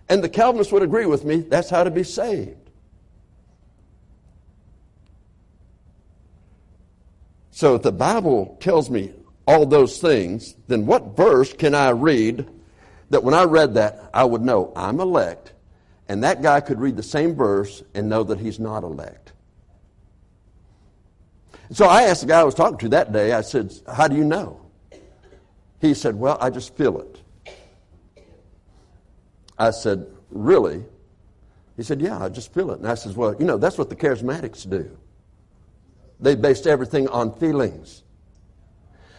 And 0.09 0.23
the 0.23 0.29
Calvinists 0.29 0.73
would 0.73 0.83
agree 0.83 1.07
with 1.07 1.25
me 1.25 1.41
that's 1.41 1.71
how 1.71 1.85
to 1.85 1.91
be 1.91 2.05
saved. 2.05 2.57
So 7.51 7.77
if 7.77 7.83
the 7.83 7.93
Bible 7.93 8.57
tells 8.61 8.91
me 8.91 9.13
all 9.47 9.65
those 9.65 9.99
things, 9.99 10.55
then 10.69 10.85
what 10.85 11.17
verse 11.17 11.53
can 11.53 11.75
I 11.75 11.91
read 11.91 12.49
that 13.11 13.23
when 13.23 13.35
I 13.35 13.45
read 13.45 13.75
that, 13.75 14.11
I 14.13 14.25
would 14.25 14.43
know 14.43 14.73
I'm 14.77 15.01
elect, 15.01 15.53
and 16.09 16.23
that 16.25 16.43
guy 16.43 16.61
could 16.61 16.81
read 16.81 16.97
the 16.97 17.03
same 17.03 17.35
verse 17.35 17.83
and 17.95 18.09
know 18.09 18.23
that 18.25 18.39
he's 18.39 18.61
not 18.61 18.85
elect? 18.85 19.33
So 21.73 21.87
I 21.87 22.03
asked 22.03 22.21
the 22.21 22.29
guy 22.29 22.41
I 22.41 22.45
was 22.45 22.55
talking 22.55 22.79
to 22.79 22.89
that 22.91 23.13
day, 23.13 23.33
I 23.33 23.41
said, 23.41 23.73
How 23.93 24.07
do 24.09 24.17
you 24.17 24.25
know? 24.25 24.61
He 25.81 25.95
said, 25.95 26.15
Well, 26.15 26.39
I 26.41 26.51
just 26.51 26.77
feel 26.77 27.01
it. 27.01 27.23
I 29.59 29.71
said, 29.71 30.07
Really? 30.31 30.85
He 31.77 31.83
said, 31.83 32.01
Yeah, 32.01 32.23
I 32.23 32.29
just 32.29 32.55
feel 32.55 32.71
it. 32.71 32.79
And 32.79 32.89
I 32.89 32.95
said, 32.95 33.17
Well, 33.17 33.35
you 33.39 33.45
know, 33.45 33.59
that's 33.59 33.79
what 33.79 33.89
the 33.89 33.97
charismatics 33.97 34.69
do. 34.69 34.97
They 36.21 36.35
based 36.35 36.67
everything 36.67 37.09
on 37.09 37.35
feelings. 37.35 38.03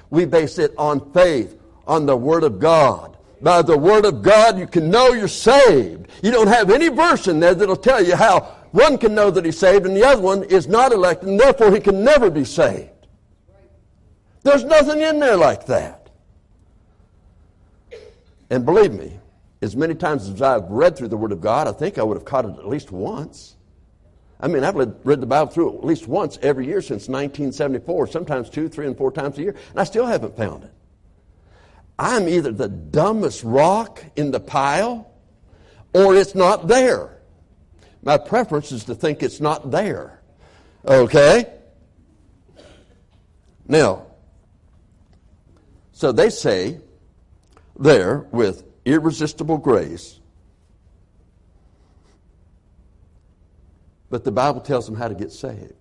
We 0.10 0.26
base 0.26 0.58
it 0.58 0.74
on 0.78 1.12
faith, 1.12 1.60
on 1.86 2.06
the 2.06 2.16
Word 2.16 2.44
of 2.44 2.60
God. 2.60 3.17
By 3.42 3.62
the 3.62 3.78
Word 3.78 4.06
of 4.06 4.22
God, 4.22 4.58
you 4.58 4.68
can 4.68 4.90
know 4.90 5.14
you're 5.14 5.28
saved. 5.28 6.08
You 6.24 6.32
don't 6.32 6.48
have 6.48 6.70
any 6.70 6.88
verse 6.88 7.28
in 7.28 7.40
there 7.40 7.54
that'll 7.54 7.76
tell 7.76 8.04
you 8.04 8.16
how 8.16 8.56
one 8.72 8.98
can 8.98 9.14
know 9.14 9.30
that 9.32 9.46
he's 9.46 9.58
saved 9.58 9.86
and 9.86 9.96
the 9.96 10.06
other 10.06 10.22
one 10.22 10.44
is 10.44 10.68
not 10.68 10.92
elected, 10.92 11.30
and 11.30 11.40
therefore 11.40 11.72
he 11.74 11.80
can 11.80 12.04
never 12.04 12.30
be 12.30 12.44
saved. 12.44 12.90
There's 14.44 14.64
nothing 14.64 15.02
in 15.02 15.20
there 15.20 15.36
like 15.36 15.66
that. 15.68 16.10
And 18.50 18.66
believe 18.66 18.94
me, 18.94 19.20
as 19.62 19.76
many 19.76 19.94
times 19.94 20.30
as 20.30 20.42
I've 20.42 20.70
read 20.70 20.98
through 20.98 21.10
the 21.10 21.18
Word 21.18 21.32
of 21.32 21.42
God, 21.42 21.68
I 21.68 21.74
think 21.74 21.98
I 21.98 22.04
would 22.04 22.16
have 22.16 22.26
caught 22.26 22.46
it 22.46 22.58
at 22.58 22.68
least 22.68 22.92
once. 22.92 23.56
I 24.40 24.48
mean, 24.48 24.64
I've 24.64 24.76
read 24.76 25.20
the 25.20 25.26
Bible 25.26 25.52
through 25.52 25.78
at 25.80 25.84
least 25.84 26.08
once 26.08 26.38
every 26.42 26.66
year 26.66 26.82
since 26.82 27.08
1974, 27.08 28.08
sometimes 28.08 28.50
two, 28.50 28.70
three, 28.70 28.86
and 28.86 28.96
four 28.96 29.12
times 29.12 29.38
a 29.38 29.42
year, 29.42 29.56
and 29.72 29.80
I 29.80 29.84
still 29.84 30.06
haven't 30.06 30.38
found 30.38 30.64
it. 30.64 30.74
I'm 32.00 32.28
either 32.30 32.52
the 32.52 32.68
dumbest 32.68 33.44
rock 33.44 34.04
in 34.16 34.32
the 34.32 34.40
pile 34.40 35.12
or 35.94 36.16
it's 36.16 36.36
not 36.36 36.68
there. 36.68 37.18
My 38.04 38.18
preference 38.18 38.72
is 38.72 38.84
to 38.86 38.96
think 38.96 39.24
it's 39.24 39.42
not 39.42 39.72
there. 39.72 40.22
Okay? 40.86 41.52
Now, 43.68 44.06
so 45.92 46.12
they 46.12 46.30
say 46.30 46.80
there 47.80 48.20
with 48.32 48.64
irresistible 48.86 49.58
grace. 49.58 50.20
But 54.10 54.24
the 54.24 54.32
Bible 54.32 54.62
tells 54.62 54.86
them 54.86 54.96
how 54.96 55.08
to 55.08 55.16
get 55.16 55.32
saved. 55.32 55.74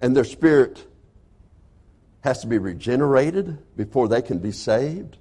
And 0.00 0.16
their 0.16 0.24
spirit 0.24 0.86
has 2.22 2.40
to 2.40 2.46
be 2.46 2.58
regenerated 2.58 3.58
before 3.76 4.08
they 4.08 4.22
can 4.22 4.38
be 4.38 4.52
saved? 4.52 5.18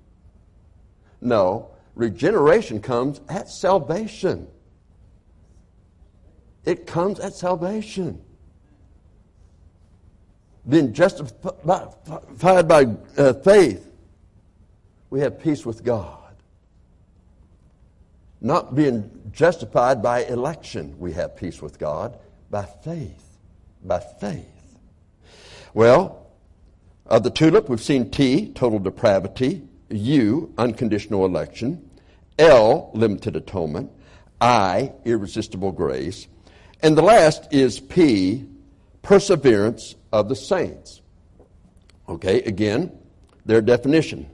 No. 1.19 1.71
Regeneration 1.95 2.81
comes 2.81 3.19
at 3.27 3.49
salvation. 3.49 4.47
It 6.63 6.87
comes 6.87 7.19
at 7.19 7.33
salvation. 7.33 8.21
Being 10.67 10.93
justified 10.93 12.67
by 12.67 12.85
uh, 13.17 13.33
faith, 13.33 13.91
we 15.09 15.19
have 15.21 15.39
peace 15.39 15.65
with 15.65 15.83
God. 15.83 16.17
Not 18.39 18.75
being 18.75 19.09
justified 19.31 20.01
by 20.01 20.23
election, 20.25 20.95
we 20.99 21.13
have 21.13 21.35
peace 21.35 21.61
with 21.61 21.79
God 21.79 22.17
by 22.49 22.65
faith. 22.83 23.37
By 23.83 23.99
faith. 23.99 24.77
Well, 25.73 26.20
of 27.11 27.23
the 27.23 27.29
tulip, 27.29 27.67
we've 27.67 27.81
seen 27.81 28.09
T, 28.09 28.53
total 28.53 28.79
depravity, 28.79 29.63
U, 29.89 30.53
unconditional 30.57 31.25
election, 31.25 31.89
L, 32.39 32.89
limited 32.93 33.35
atonement, 33.35 33.91
I, 34.39 34.93
irresistible 35.03 35.73
grace, 35.73 36.27
and 36.81 36.97
the 36.97 37.01
last 37.01 37.53
is 37.53 37.81
P, 37.81 38.45
perseverance 39.01 39.95
of 40.13 40.29
the 40.29 40.37
saints. 40.37 41.01
Okay, 42.07 42.43
again, 42.43 42.97
their 43.45 43.61
definition. 43.61 44.29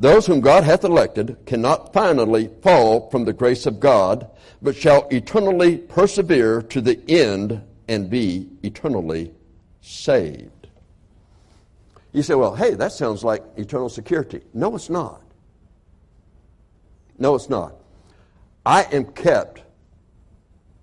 Those 0.00 0.26
whom 0.26 0.40
God 0.40 0.64
hath 0.64 0.82
elected 0.82 1.36
cannot 1.46 1.92
finally 1.92 2.50
fall 2.62 3.08
from 3.10 3.26
the 3.26 3.32
grace 3.32 3.64
of 3.64 3.78
God, 3.78 4.28
but 4.60 4.74
shall 4.74 5.06
eternally 5.10 5.78
persevere 5.78 6.62
to 6.62 6.80
the 6.80 7.00
end 7.08 7.62
and 7.86 8.10
be 8.10 8.48
eternally 8.64 9.32
saved. 9.80 10.61
You 12.12 12.22
say, 12.22 12.34
well, 12.34 12.54
hey, 12.54 12.74
that 12.74 12.92
sounds 12.92 13.24
like 13.24 13.42
eternal 13.56 13.88
security. 13.88 14.42
No, 14.52 14.74
it's 14.76 14.90
not. 14.90 15.22
No, 17.18 17.34
it's 17.34 17.48
not. 17.48 17.74
I 18.66 18.82
am 18.92 19.06
kept 19.06 19.62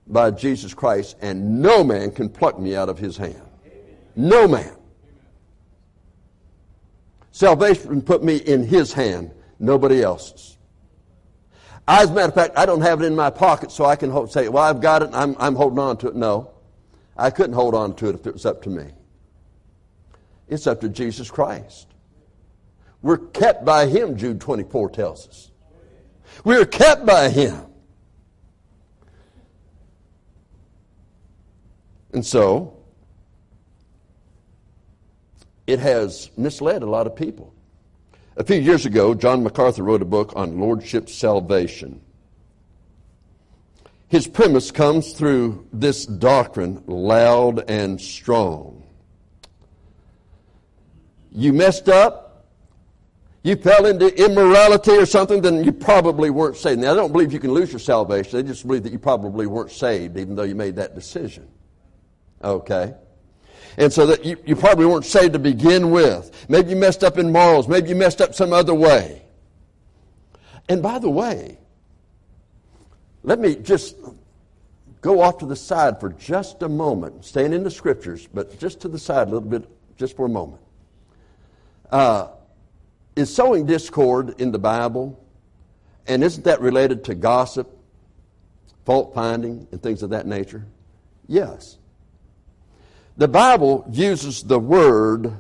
by 0.08 0.32
Jesus 0.32 0.74
Christ, 0.74 1.18
and 1.22 1.62
no 1.62 1.84
man 1.84 2.12
can 2.12 2.30
pluck 2.30 2.60
me 2.60 2.76
out 2.76 2.90
of 2.90 2.98
his 2.98 3.16
hand. 3.16 3.42
No 4.16 4.48
man. 4.48 4.76
Salvation 7.32 8.02
put 8.02 8.24
me 8.24 8.38
in 8.38 8.64
his 8.64 8.92
hand, 8.92 9.32
nobody 9.60 10.02
else's. 10.02 10.58
As 11.88 12.10
a 12.10 12.14
matter 12.14 12.28
of 12.28 12.36
fact, 12.36 12.58
I 12.58 12.66
don't 12.66 12.82
have 12.82 13.02
it 13.02 13.06
in 13.06 13.16
my 13.16 13.30
pocket 13.30 13.72
so 13.72 13.86
I 13.86 13.96
can 13.96 14.28
say, 14.28 14.48
well, 14.50 14.64
I've 14.64 14.82
got 14.82 15.02
it 15.02 15.10
I'm, 15.14 15.36
I'm 15.40 15.56
holding 15.56 15.80
on 15.80 15.98
to 15.98 16.08
it. 16.08 16.16
No. 16.16 16.52
I 17.18 17.32
couldn't 17.32 17.54
hold 17.54 17.74
on 17.74 17.96
to 17.96 18.10
it 18.10 18.16
if 18.16 18.28
it 18.28 18.34
was 18.34 18.46
up 18.46 18.62
to 18.64 18.70
me. 18.70 18.92
It's 20.50 20.68
up 20.68 20.82
to 20.82 20.90
Jesus 20.90 21.30
Christ. 21.30 21.88
We're 23.02 23.18
kept 23.18 23.64
by 23.64 23.86
Him, 23.86 24.18
Jude 24.18 24.42
24 24.42 24.90
tells 24.90 25.28
us. 25.28 25.52
We're 26.44 26.66
kept 26.66 27.06
by 27.06 27.30
Him. 27.30 27.66
And 32.12 32.26
so, 32.26 32.76
it 35.68 35.80
has 35.80 36.32
misled 36.36 36.82
a 36.82 36.88
lot 36.88 37.06
of 37.06 37.16
people. 37.16 37.54
A 38.36 38.44
few 38.44 38.60
years 38.60 38.86
ago, 38.86 39.14
John 39.14 39.44
MacArthur 39.44 39.84
wrote 39.84 40.02
a 40.02 40.06
book 40.06 40.34
on 40.36 40.60
Lordship 40.60 41.10
Salvation. 41.10 42.02
His 44.08 44.26
premise 44.26 44.72
comes 44.72 45.14
through 45.14 45.68
this 45.72 46.06
doctrine 46.08 46.84
loud 46.88 47.70
and 47.70 48.02
strong. 48.02 48.79
You 51.32 51.54
messed 51.54 51.90
up, 51.90 52.46
you 53.44 53.56
fell 53.56 53.86
into 53.86 54.14
immorality 54.24 54.92
or 54.92 55.06
something, 55.06 55.42
then 55.42 55.64
you 55.64 55.72
probably 55.72 56.30
weren't 56.30 56.58
saved. 56.58 56.82
Now, 56.82 56.92
I 56.92 56.96
don't 56.96 57.12
believe 57.12 57.32
you 57.32 57.40
can 57.40 57.54
lose 57.54 57.72
your 57.72 57.80
salvation. 57.80 58.32
They 58.34 58.44
just 58.44 58.68
believe 58.68 58.84
that 58.84 58.92
you 58.92 59.00
probably 59.00 59.48
weren't 59.48 59.72
saved, 59.72 60.18
even 60.18 60.36
though 60.36 60.44
you 60.44 60.56
made 60.56 60.76
that 60.76 60.96
decision. 60.96 61.48
Okay? 62.44 62.94
And 63.78 63.94
so 63.94 64.06
that 64.08 64.26
you, 64.26 64.36
you 64.46 64.56
probably 64.56 64.86
weren't 64.86 65.06
saved 65.06 65.34
to 65.34 65.40
begin 65.40 65.92
with. 65.92 66.46
Maybe 66.50 66.72
you 66.72 66.76
messed 66.76 67.04
up 67.04 67.18
in 67.18 67.32
morals. 67.32 67.68
Maybe 67.68 67.90
you 67.90 67.96
messed 67.96 68.20
up 68.20 68.36
some 68.36 68.52
other 68.52 68.74
way. 68.74 69.24
And 70.68 70.84
by 70.84 71.00
the 71.00 71.10
way, 71.10 71.58
let 73.24 73.40
me 73.40 73.56
just 73.56 73.96
go 75.02 75.22
off 75.22 75.38
to 75.40 75.46
the 75.46 75.56
side 75.56 76.00
for 76.00 76.10
just 76.10 76.62
a 76.62 76.70
moment, 76.70 77.24
staying 77.24 77.54
in 77.54 77.64
the 77.64 77.72
scriptures, 77.72 78.28
but 78.34 78.60
just 78.60 78.82
to 78.82 78.88
the 78.88 79.00
side 79.00 79.28
a 79.28 79.32
little 79.32 79.50
bit, 79.50 79.70
just 79.98 80.16
for 80.16 80.26
a 80.26 80.30
moment. 80.30 80.62
Uh, 81.90 82.30
is 83.16 83.34
sowing 83.34 83.66
discord 83.66 84.40
in 84.40 84.52
the 84.52 84.60
Bible, 84.60 85.20
and 86.08 86.24
isn't 86.24 86.44
that 86.44 86.62
related 86.62 87.04
to 87.06 87.16
gossip, 87.16 87.70
fault 88.86 89.14
finding, 89.14 89.68
and 89.72 89.82
things 89.82 90.04
of 90.04 90.12
that 90.12 90.26
nature? 90.26 90.66
Yes. 91.28 91.78
The 93.18 93.28
Bible 93.28 93.86
uses 93.92 94.44
the 94.44 94.60
word 94.60 95.40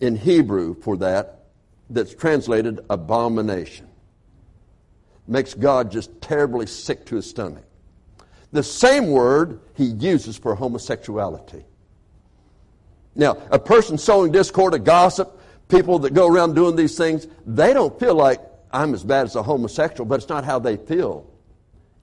in 0.00 0.16
Hebrew 0.16 0.74
for 0.80 0.96
that 0.98 1.46
that's 1.90 2.14
translated 2.14 2.80
abomination. 2.90 3.88
Makes 5.26 5.54
God 5.54 5.90
just 5.90 6.20
terribly 6.20 6.66
sick 6.66 7.06
to 7.06 7.16
his 7.16 7.28
stomach. 7.28 7.64
The 8.52 8.62
same 8.62 9.08
word 9.08 9.60
he 9.74 9.84
uses 9.84 10.38
for 10.38 10.54
homosexuality. 10.54 11.64
Now, 13.18 13.36
a 13.50 13.58
person 13.58 13.98
sowing 13.98 14.30
discord, 14.30 14.74
a 14.74 14.78
gossip, 14.78 15.40
people 15.68 15.98
that 15.98 16.14
go 16.14 16.28
around 16.28 16.54
doing 16.54 16.76
these 16.76 16.96
things, 16.96 17.26
they 17.44 17.74
don't 17.74 17.98
feel 17.98 18.14
like 18.14 18.40
I'm 18.72 18.94
as 18.94 19.02
bad 19.02 19.26
as 19.26 19.34
a 19.34 19.42
homosexual, 19.42 20.06
but 20.06 20.20
it's 20.20 20.28
not 20.28 20.44
how 20.44 20.60
they 20.60 20.76
feel. 20.76 21.28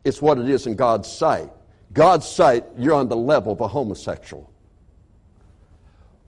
It's 0.04 0.22
what 0.22 0.38
it 0.38 0.50
is 0.50 0.68
in 0.68 0.76
God's 0.76 1.10
sight. 1.12 1.50
God's 1.94 2.28
sight, 2.28 2.66
you're 2.78 2.94
on 2.94 3.08
the 3.08 3.16
level 3.16 3.54
of 3.54 3.62
a 3.62 3.68
homosexual. 3.68 4.52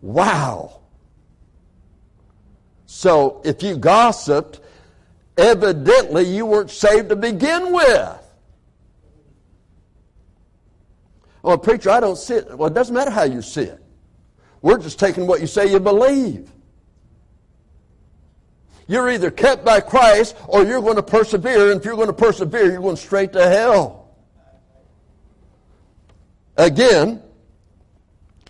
Wow. 0.02 0.80
So 2.86 3.42
if 3.44 3.62
you 3.62 3.76
gossiped, 3.76 4.62
evidently 5.38 6.24
you 6.24 6.46
weren't 6.46 6.72
saved 6.72 7.10
to 7.10 7.18
begin 7.18 7.74
with. 7.74 8.24
Well, 11.42 11.58
preacher, 11.58 11.90
I 11.90 12.00
don't 12.00 12.18
see 12.18 12.36
it. 12.36 12.58
Well, 12.58 12.70
it 12.70 12.74
doesn't 12.74 12.96
matter 12.96 13.12
how 13.12 13.24
you 13.24 13.42
see 13.42 13.64
it. 13.64 13.84
We're 14.68 14.80
just 14.80 15.00
taking 15.00 15.28
what 15.28 15.40
you 15.40 15.48
say 15.48 15.72
you 15.72 15.80
believe. 15.80 16.52
You're 18.86 19.10
either 19.12 19.32
kept 19.32 19.64
by 19.64 19.80
Christ 19.80 20.36
or 20.46 20.66
you're 20.66 20.82
going 20.82 20.98
to 20.98 21.04
persevere. 21.04 21.72
And 21.72 21.80
if 21.80 21.86
you're 21.86 21.96
going 21.96 22.08
to 22.08 22.14
persevere, 22.14 22.70
you're 22.70 22.82
going 22.82 22.98
straight 22.98 23.32
to 23.32 23.48
hell. 23.48 24.10
Again, 26.58 27.24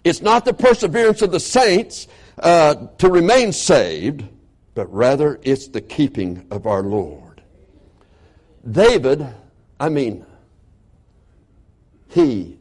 it's 0.03 0.19
not 0.19 0.43
the 0.43 0.56
perseverance 0.56 1.21
of 1.21 1.32
the 1.32 1.39
saints 1.39 2.08
uh, 2.39 2.88
to 2.97 3.10
remain 3.12 3.53
saved, 3.53 4.23
but 4.73 4.91
rather 4.91 5.39
it's 5.43 5.67
the 5.67 5.82
keeping 5.82 6.47
of 6.49 6.65
our 6.65 6.82
Lord. 6.82 7.43
David, 8.67 9.23
I 9.80 9.89
mean, 9.89 10.25
he 12.08 12.58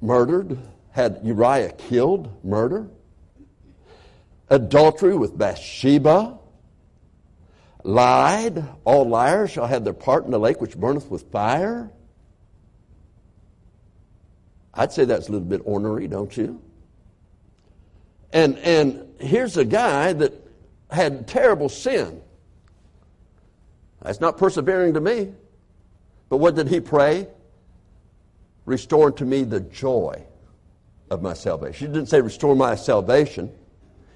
murdered, 0.00 0.56
had 0.92 1.20
Uriah 1.24 1.72
killed, 1.72 2.44
murder, 2.44 2.88
adultery 4.48 5.16
with 5.16 5.36
Bathsheba, 5.36 6.38
lied, 7.82 8.64
all 8.84 9.08
liars 9.08 9.50
shall 9.50 9.66
have 9.66 9.84
their 9.84 9.94
part 9.94 10.26
in 10.26 10.30
the 10.30 10.38
lake 10.38 10.60
which 10.60 10.76
burneth 10.76 11.10
with 11.10 11.30
fire. 11.32 11.90
I'd 14.74 14.92
say 14.92 15.06
that's 15.06 15.28
a 15.28 15.32
little 15.32 15.46
bit 15.46 15.62
ornery, 15.64 16.08
don't 16.08 16.34
you? 16.36 16.60
And, 18.32 18.58
and 18.58 19.14
here's 19.18 19.56
a 19.56 19.64
guy 19.64 20.12
that 20.12 20.32
had 20.90 21.26
terrible 21.26 21.70
sin. 21.70 22.22
That's 24.02 24.20
not 24.20 24.36
persevering 24.36 24.94
to 24.94 25.00
me. 25.00 25.32
But 26.28 26.38
what 26.38 26.54
did 26.54 26.68
he 26.68 26.80
pray? 26.80 27.28
Restore 28.66 29.12
to 29.12 29.24
me 29.24 29.44
the 29.44 29.60
joy 29.60 30.26
of 31.12 31.20
my 31.20 31.34
salvation. 31.34 31.88
He 31.88 31.92
didn't 31.92 32.08
say 32.08 32.20
restore 32.20 32.56
my 32.56 32.74
salvation. 32.74 33.52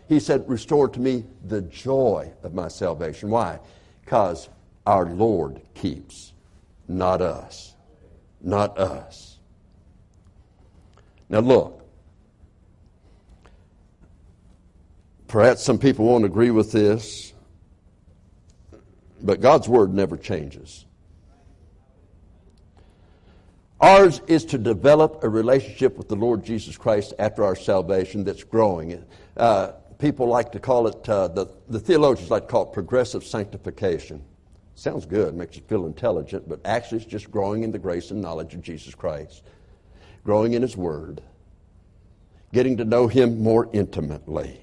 He 0.08 0.18
said 0.18 0.48
restore 0.48 0.88
to 0.88 1.00
me 1.00 1.24
the 1.44 1.60
joy 1.62 2.32
of 2.42 2.54
my 2.54 2.68
salvation. 2.68 3.28
Why? 3.28 3.58
Because 4.04 4.48
our 4.86 5.04
Lord 5.04 5.60
keeps, 5.74 6.32
not 6.88 7.20
us. 7.20 7.74
Not 8.40 8.78
us. 8.78 9.38
Now, 11.28 11.40
look. 11.40 11.82
Perhaps 15.28 15.62
some 15.62 15.78
people 15.78 16.06
won't 16.06 16.24
agree 16.24 16.50
with 16.50 16.70
this, 16.70 17.32
but 19.20 19.40
God's 19.40 19.68
Word 19.68 19.92
never 19.92 20.16
changes. 20.16 20.85
Ours 23.86 24.20
is 24.26 24.44
to 24.46 24.58
develop 24.58 25.22
a 25.22 25.28
relationship 25.28 25.96
with 25.96 26.08
the 26.08 26.16
Lord 26.16 26.44
Jesus 26.44 26.76
Christ 26.76 27.14
after 27.20 27.44
our 27.44 27.54
salvation 27.54 28.24
that's 28.24 28.42
growing. 28.42 29.04
Uh, 29.36 29.74
people 30.00 30.26
like 30.26 30.50
to 30.50 30.58
call 30.58 30.88
it, 30.88 31.08
uh, 31.08 31.28
the, 31.28 31.46
the 31.68 31.78
theologians 31.78 32.28
like 32.28 32.46
to 32.46 32.48
call 32.48 32.62
it 32.64 32.72
progressive 32.72 33.22
sanctification. 33.22 34.24
Sounds 34.74 35.06
good, 35.06 35.36
makes 35.36 35.54
you 35.54 35.62
feel 35.68 35.86
intelligent, 35.86 36.48
but 36.48 36.58
actually 36.64 36.98
it's 36.98 37.06
just 37.06 37.30
growing 37.30 37.62
in 37.62 37.70
the 37.70 37.78
grace 37.78 38.10
and 38.10 38.20
knowledge 38.20 38.54
of 38.54 38.60
Jesus 38.60 38.92
Christ, 38.92 39.44
growing 40.24 40.54
in 40.54 40.62
His 40.62 40.76
Word, 40.76 41.22
getting 42.52 42.78
to 42.78 42.84
know 42.84 43.06
Him 43.06 43.40
more 43.40 43.70
intimately. 43.72 44.58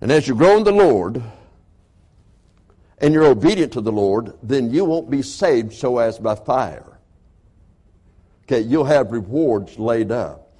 And 0.00 0.10
as 0.10 0.26
you 0.26 0.34
grow 0.34 0.56
in 0.56 0.64
the 0.64 0.72
Lord 0.72 1.22
and 3.00 3.14
you're 3.14 3.26
obedient 3.26 3.72
to 3.74 3.80
the 3.80 3.92
Lord, 3.92 4.32
then 4.42 4.70
you 4.70 4.84
won't 4.84 5.10
be 5.10 5.22
saved 5.22 5.72
so 5.72 5.98
as 5.98 6.18
by 6.18 6.34
fire. 6.34 6.98
Okay, 8.44 8.60
you'll 8.60 8.84
have 8.84 9.12
rewards 9.12 9.78
laid 9.78 10.10
up. 10.10 10.52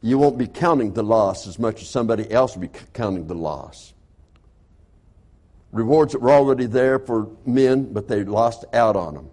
You 0.00 0.18
won't 0.18 0.38
be 0.38 0.46
counting 0.46 0.92
the 0.92 1.02
loss 1.02 1.46
as 1.46 1.58
much 1.58 1.82
as 1.82 1.90
somebody 1.90 2.30
else 2.30 2.54
will 2.54 2.62
be 2.62 2.70
counting 2.92 3.26
the 3.26 3.34
loss. 3.34 3.92
Rewards 5.72 6.12
that 6.12 6.22
were 6.22 6.30
already 6.30 6.66
there 6.66 6.98
for 6.98 7.28
men, 7.44 7.92
but 7.92 8.08
they 8.08 8.22
lost 8.24 8.64
out 8.72 8.96
on 8.96 9.14
them. 9.14 9.30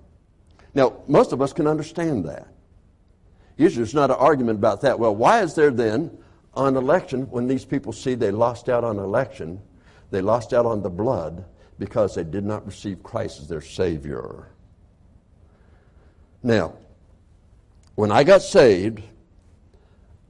Now, 0.74 1.02
most 1.08 1.32
of 1.32 1.42
us 1.42 1.54
can 1.54 1.68
understand 1.68 2.26
that. 2.26 2.48
Usually 3.56 3.84
there's 3.84 3.94
not 3.94 4.10
an 4.10 4.18
argument 4.18 4.58
about 4.58 4.82
that. 4.82 4.98
Well, 4.98 5.16
why 5.16 5.42
is 5.44 5.54
there 5.54 5.70
then 5.70 6.18
on 6.56 6.76
election 6.76 7.30
when 7.30 7.48
these 7.48 7.64
people 7.66 7.94
see 7.94 8.16
they 8.16 8.32
lost 8.32 8.68
out 8.68 8.84
on 8.84 8.98
election, 8.98 9.62
they 10.10 10.22
lost 10.22 10.54
out 10.54 10.66
on 10.66 10.82
the 10.82 10.90
blood 10.90 11.46
because 11.84 12.16
they 12.16 12.24
did 12.24 12.46
not 12.46 12.66
receive 12.66 13.04
Christ 13.04 13.42
as 13.42 13.48
their 13.50 13.62
Savior? 13.62 14.48
Now, 16.42 16.76
when 17.96 18.10
I 18.10 18.24
got 18.24 18.42
saved, 18.42 19.02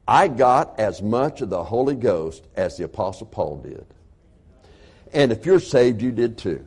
I 0.07 0.27
got 0.27 0.79
as 0.79 1.01
much 1.01 1.41
of 1.41 1.49
the 1.49 1.63
Holy 1.63 1.95
Ghost 1.95 2.43
as 2.55 2.77
the 2.77 2.85
Apostle 2.85 3.27
Paul 3.27 3.57
did. 3.57 3.85
And 5.13 5.31
if 5.31 5.45
you're 5.45 5.59
saved, 5.59 6.01
you 6.01 6.11
did 6.11 6.39
too. 6.39 6.65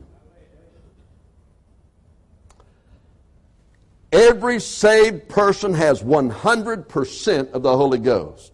Every 4.13 4.61
saved 4.61 5.27
person 5.27 5.73
has 5.73 6.01
100% 6.01 7.51
of 7.51 7.61
the 7.61 7.75
Holy 7.75 7.99
Ghost. 7.99 8.53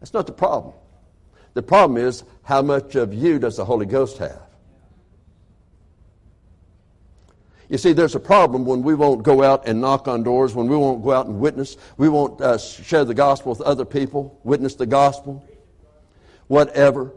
That's 0.00 0.12
not 0.12 0.26
the 0.26 0.32
problem. 0.32 0.74
The 1.54 1.62
problem 1.62 1.96
is 1.96 2.24
how 2.42 2.60
much 2.60 2.96
of 2.96 3.14
you 3.14 3.38
does 3.38 3.56
the 3.56 3.64
Holy 3.64 3.86
Ghost 3.86 4.18
have? 4.18 4.45
You 7.68 7.78
see, 7.78 7.92
there's 7.92 8.14
a 8.14 8.20
problem 8.20 8.64
when 8.64 8.82
we 8.82 8.94
won't 8.94 9.22
go 9.22 9.42
out 9.42 9.66
and 9.66 9.80
knock 9.80 10.06
on 10.06 10.22
doors, 10.22 10.54
when 10.54 10.68
we 10.68 10.76
won't 10.76 11.02
go 11.02 11.12
out 11.12 11.26
and 11.26 11.40
witness, 11.40 11.76
we 11.96 12.08
won't 12.08 12.40
uh, 12.40 12.58
share 12.58 13.04
the 13.04 13.14
gospel 13.14 13.50
with 13.50 13.60
other 13.62 13.84
people, 13.84 14.38
witness 14.44 14.76
the 14.76 14.86
gospel, 14.86 15.44
whatever. 16.46 17.12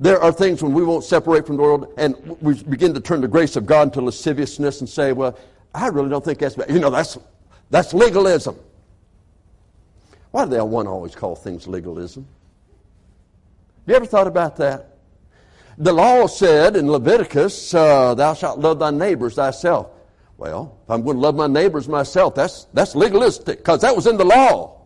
There 0.00 0.20
are 0.20 0.32
things 0.32 0.62
when 0.62 0.72
we 0.72 0.84
won't 0.84 1.04
separate 1.04 1.46
from 1.46 1.56
the 1.56 1.62
world 1.62 1.92
and 1.96 2.16
we 2.40 2.60
begin 2.62 2.94
to 2.94 3.00
turn 3.00 3.20
the 3.20 3.28
grace 3.28 3.56
of 3.56 3.66
God 3.66 3.88
into 3.88 4.00
lasciviousness 4.00 4.80
and 4.80 4.88
say, 4.88 5.12
well, 5.12 5.38
I 5.74 5.88
really 5.88 6.08
don't 6.08 6.24
think 6.24 6.38
that's 6.38 6.54
bad. 6.54 6.70
You 6.70 6.78
know, 6.78 6.90
that's, 6.90 7.18
that's 7.70 7.94
legalism. 7.94 8.56
Why 10.30 10.44
do 10.44 10.50
they 10.50 10.60
want 10.60 10.86
to 10.86 10.90
always 10.90 11.14
call 11.14 11.34
things 11.34 11.66
legalism? 11.66 12.26
Have 13.86 13.92
you 13.92 13.96
ever 13.96 14.06
thought 14.06 14.26
about 14.26 14.56
that? 14.56 14.87
The 15.80 15.92
law 15.92 16.26
said 16.26 16.74
in 16.74 16.90
Leviticus, 16.90 17.72
uh, 17.72 18.14
thou 18.14 18.34
shalt 18.34 18.58
love 18.58 18.80
thy 18.80 18.90
neighbors 18.90 19.36
thyself. 19.36 19.90
Well, 20.36 20.76
if 20.82 20.90
I'm 20.90 21.02
going 21.02 21.16
to 21.16 21.20
love 21.20 21.36
my 21.36 21.46
neighbors 21.46 21.88
myself, 21.88 22.34
that's, 22.34 22.64
that's 22.74 22.96
legalistic 22.96 23.58
because 23.58 23.82
that 23.82 23.94
was 23.94 24.08
in 24.08 24.16
the 24.16 24.24
law. 24.24 24.82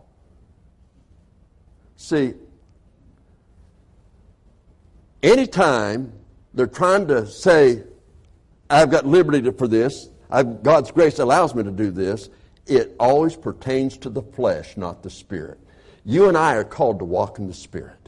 See, 1.97 2.34
anytime 5.22 6.12
they're 6.53 6.66
trying 6.66 7.09
to 7.09 7.26
say, 7.26 7.84
I've 8.68 8.90
got 8.90 9.07
liberty 9.07 9.51
for 9.51 9.68
this, 9.68 10.11
I've, 10.30 10.62
God's 10.62 10.90
grace 10.90 11.18
allows 11.18 11.55
me 11.55 11.62
to 11.62 11.70
do 11.70 11.90
this, 11.90 12.28
it 12.66 12.95
always 13.01 13.34
pertains 13.34 13.97
to 13.99 14.11
the 14.11 14.22
flesh, 14.22 14.76
not 14.76 15.03
the 15.03 15.11
spirit. 15.11 15.59
You 16.05 16.28
and 16.28 16.36
I 16.36 16.55
are 16.55 16.64
called 16.64 16.99
to 16.99 17.07
walk 17.07 17.38
in 17.38 17.47
the 17.47 17.55
spirit. 17.55 18.01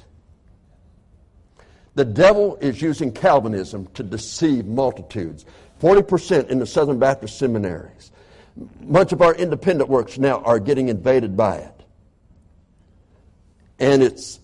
The 1.94 2.04
devil 2.04 2.56
is 2.56 2.82
using 2.82 3.12
Calvinism 3.12 3.86
to 3.94 4.02
deceive 4.02 4.66
multitudes. 4.66 5.44
40% 5.80 6.48
in 6.48 6.58
the 6.58 6.66
Southern 6.66 6.98
Baptist 6.98 7.38
seminaries. 7.38 8.10
Much 8.80 9.12
of 9.12 9.20
our 9.22 9.34
independent 9.34 9.88
works 9.88 10.18
now 10.18 10.40
are 10.42 10.58
getting 10.58 10.88
invaded 10.88 11.36
by 11.36 11.56
it. 11.56 11.82
And 13.78 14.02
it's, 14.02 14.40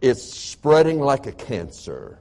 it's 0.00 0.22
spreading 0.22 1.00
like 1.00 1.26
a 1.26 1.32
cancer. 1.32 2.18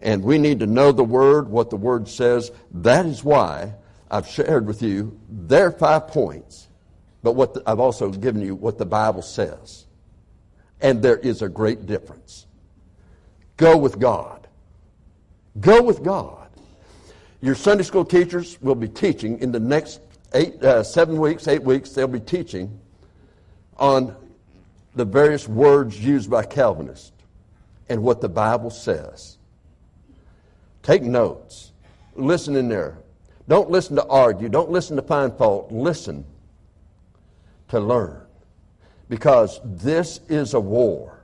And 0.00 0.22
we 0.22 0.38
need 0.38 0.60
to 0.60 0.66
know 0.66 0.92
the 0.92 1.04
Word, 1.04 1.48
what 1.48 1.70
the 1.70 1.76
Word 1.76 2.08
says. 2.08 2.52
That 2.72 3.06
is 3.06 3.24
why 3.24 3.74
I've 4.10 4.28
shared 4.28 4.66
with 4.66 4.82
you 4.82 5.18
their 5.28 5.70
five 5.70 6.08
points, 6.08 6.68
but 7.22 7.32
what 7.32 7.54
the, 7.54 7.62
I've 7.66 7.80
also 7.80 8.10
given 8.10 8.42
you 8.42 8.54
what 8.54 8.78
the 8.78 8.86
Bible 8.86 9.22
says. 9.22 9.86
And 10.80 11.02
there 11.02 11.16
is 11.18 11.42
a 11.42 11.48
great 11.48 11.86
difference. 11.86 12.46
Go 13.56 13.76
with 13.76 13.98
God. 13.98 14.46
Go 15.60 15.82
with 15.82 16.02
God. 16.02 16.48
Your 17.40 17.54
Sunday 17.54 17.84
school 17.84 18.04
teachers 18.04 18.60
will 18.60 18.74
be 18.74 18.88
teaching 18.88 19.38
in 19.40 19.52
the 19.52 19.60
next 19.60 20.00
eight, 20.34 20.62
uh, 20.62 20.82
seven 20.82 21.18
weeks, 21.18 21.48
eight 21.48 21.62
weeks, 21.62 21.90
they'll 21.90 22.08
be 22.08 22.20
teaching 22.20 22.80
on 23.76 24.14
the 24.94 25.04
various 25.04 25.48
words 25.48 26.04
used 26.04 26.30
by 26.30 26.44
Calvinists 26.44 27.12
and 27.88 28.02
what 28.02 28.20
the 28.20 28.28
Bible 28.28 28.70
says. 28.70 29.38
Take 30.82 31.02
notes. 31.02 31.72
Listen 32.14 32.56
in 32.56 32.68
there. 32.68 32.98
Don't 33.46 33.70
listen 33.70 33.96
to 33.96 34.06
argue. 34.06 34.48
Don't 34.48 34.70
listen 34.70 34.96
to 34.96 35.02
find 35.02 35.32
fault. 35.32 35.70
Listen 35.70 36.24
to 37.68 37.80
learn. 37.80 38.20
Because 39.08 39.60
this 39.64 40.20
is 40.28 40.54
a 40.54 40.60
war. 40.60 41.18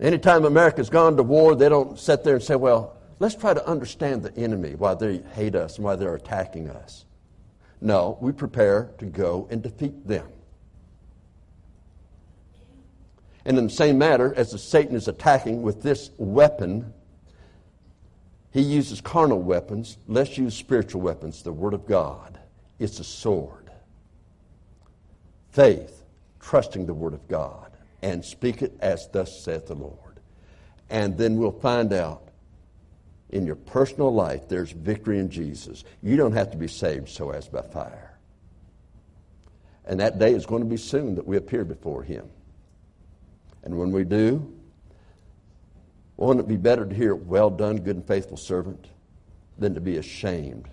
Anytime 0.00 0.44
America's 0.44 0.90
gone 0.90 1.16
to 1.18 1.22
war, 1.22 1.54
they 1.54 1.68
don't 1.68 1.98
sit 1.98 2.24
there 2.24 2.36
and 2.36 2.42
say, 2.42 2.56
well, 2.56 2.96
let's 3.18 3.34
try 3.34 3.52
to 3.52 3.66
understand 3.66 4.22
the 4.22 4.34
enemy, 4.36 4.74
why 4.74 4.94
they 4.94 5.18
hate 5.34 5.54
us 5.54 5.76
and 5.76 5.84
why 5.84 5.94
they're 5.94 6.14
attacking 6.14 6.70
us. 6.70 7.04
No, 7.80 8.18
we 8.20 8.32
prepare 8.32 8.90
to 8.98 9.06
go 9.06 9.46
and 9.50 9.62
defeat 9.62 10.06
them. 10.06 10.26
And 13.44 13.58
in 13.58 13.64
the 13.64 13.72
same 13.72 13.98
manner, 13.98 14.34
as 14.36 14.50
the 14.50 14.58
Satan 14.58 14.94
is 14.94 15.08
attacking 15.08 15.62
with 15.62 15.82
this 15.82 16.10
weapon, 16.18 16.92
he 18.52 18.60
uses 18.62 19.00
carnal 19.00 19.40
weapons. 19.40 19.98
Let's 20.06 20.36
use 20.36 20.54
spiritual 20.54 21.02
weapons, 21.02 21.42
the 21.42 21.52
Word 21.52 21.74
of 21.74 21.86
God. 21.86 22.38
It's 22.78 23.00
a 23.00 23.04
sword. 23.04 23.59
Faith, 25.50 26.04
trusting 26.40 26.86
the 26.86 26.94
Word 26.94 27.14
of 27.14 27.26
God, 27.28 27.70
and 28.02 28.24
speak 28.24 28.62
it 28.62 28.76
as 28.80 29.08
thus 29.08 29.42
saith 29.44 29.66
the 29.66 29.74
Lord. 29.74 30.20
And 30.88 31.16
then 31.16 31.36
we'll 31.36 31.52
find 31.52 31.92
out 31.92 32.28
in 33.30 33.46
your 33.46 33.56
personal 33.56 34.12
life 34.12 34.48
there's 34.48 34.72
victory 34.72 35.18
in 35.18 35.30
Jesus. 35.30 35.84
You 36.02 36.16
don't 36.16 36.32
have 36.32 36.50
to 36.50 36.56
be 36.56 36.68
saved 36.68 37.08
so 37.08 37.30
as 37.30 37.48
by 37.48 37.62
fire. 37.62 38.18
And 39.84 40.00
that 40.00 40.18
day 40.18 40.34
is 40.34 40.46
going 40.46 40.62
to 40.62 40.68
be 40.68 40.76
soon 40.76 41.14
that 41.16 41.26
we 41.26 41.36
appear 41.36 41.64
before 41.64 42.02
Him. 42.02 42.28
And 43.62 43.78
when 43.78 43.90
we 43.92 44.04
do, 44.04 44.52
won't 46.16 46.40
it 46.40 46.48
be 46.48 46.56
better 46.56 46.86
to 46.86 46.94
hear, 46.94 47.14
Well 47.14 47.50
done, 47.50 47.78
good 47.78 47.96
and 47.96 48.06
faithful 48.06 48.36
servant, 48.36 48.88
than 49.58 49.74
to 49.74 49.80
be 49.80 49.96
ashamed 49.96 50.68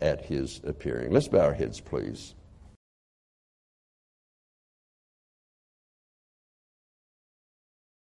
at 0.00 0.24
his 0.24 0.60
appearing? 0.64 1.12
Let's 1.12 1.28
bow 1.28 1.40
our 1.40 1.54
heads, 1.54 1.80
please. 1.80 2.34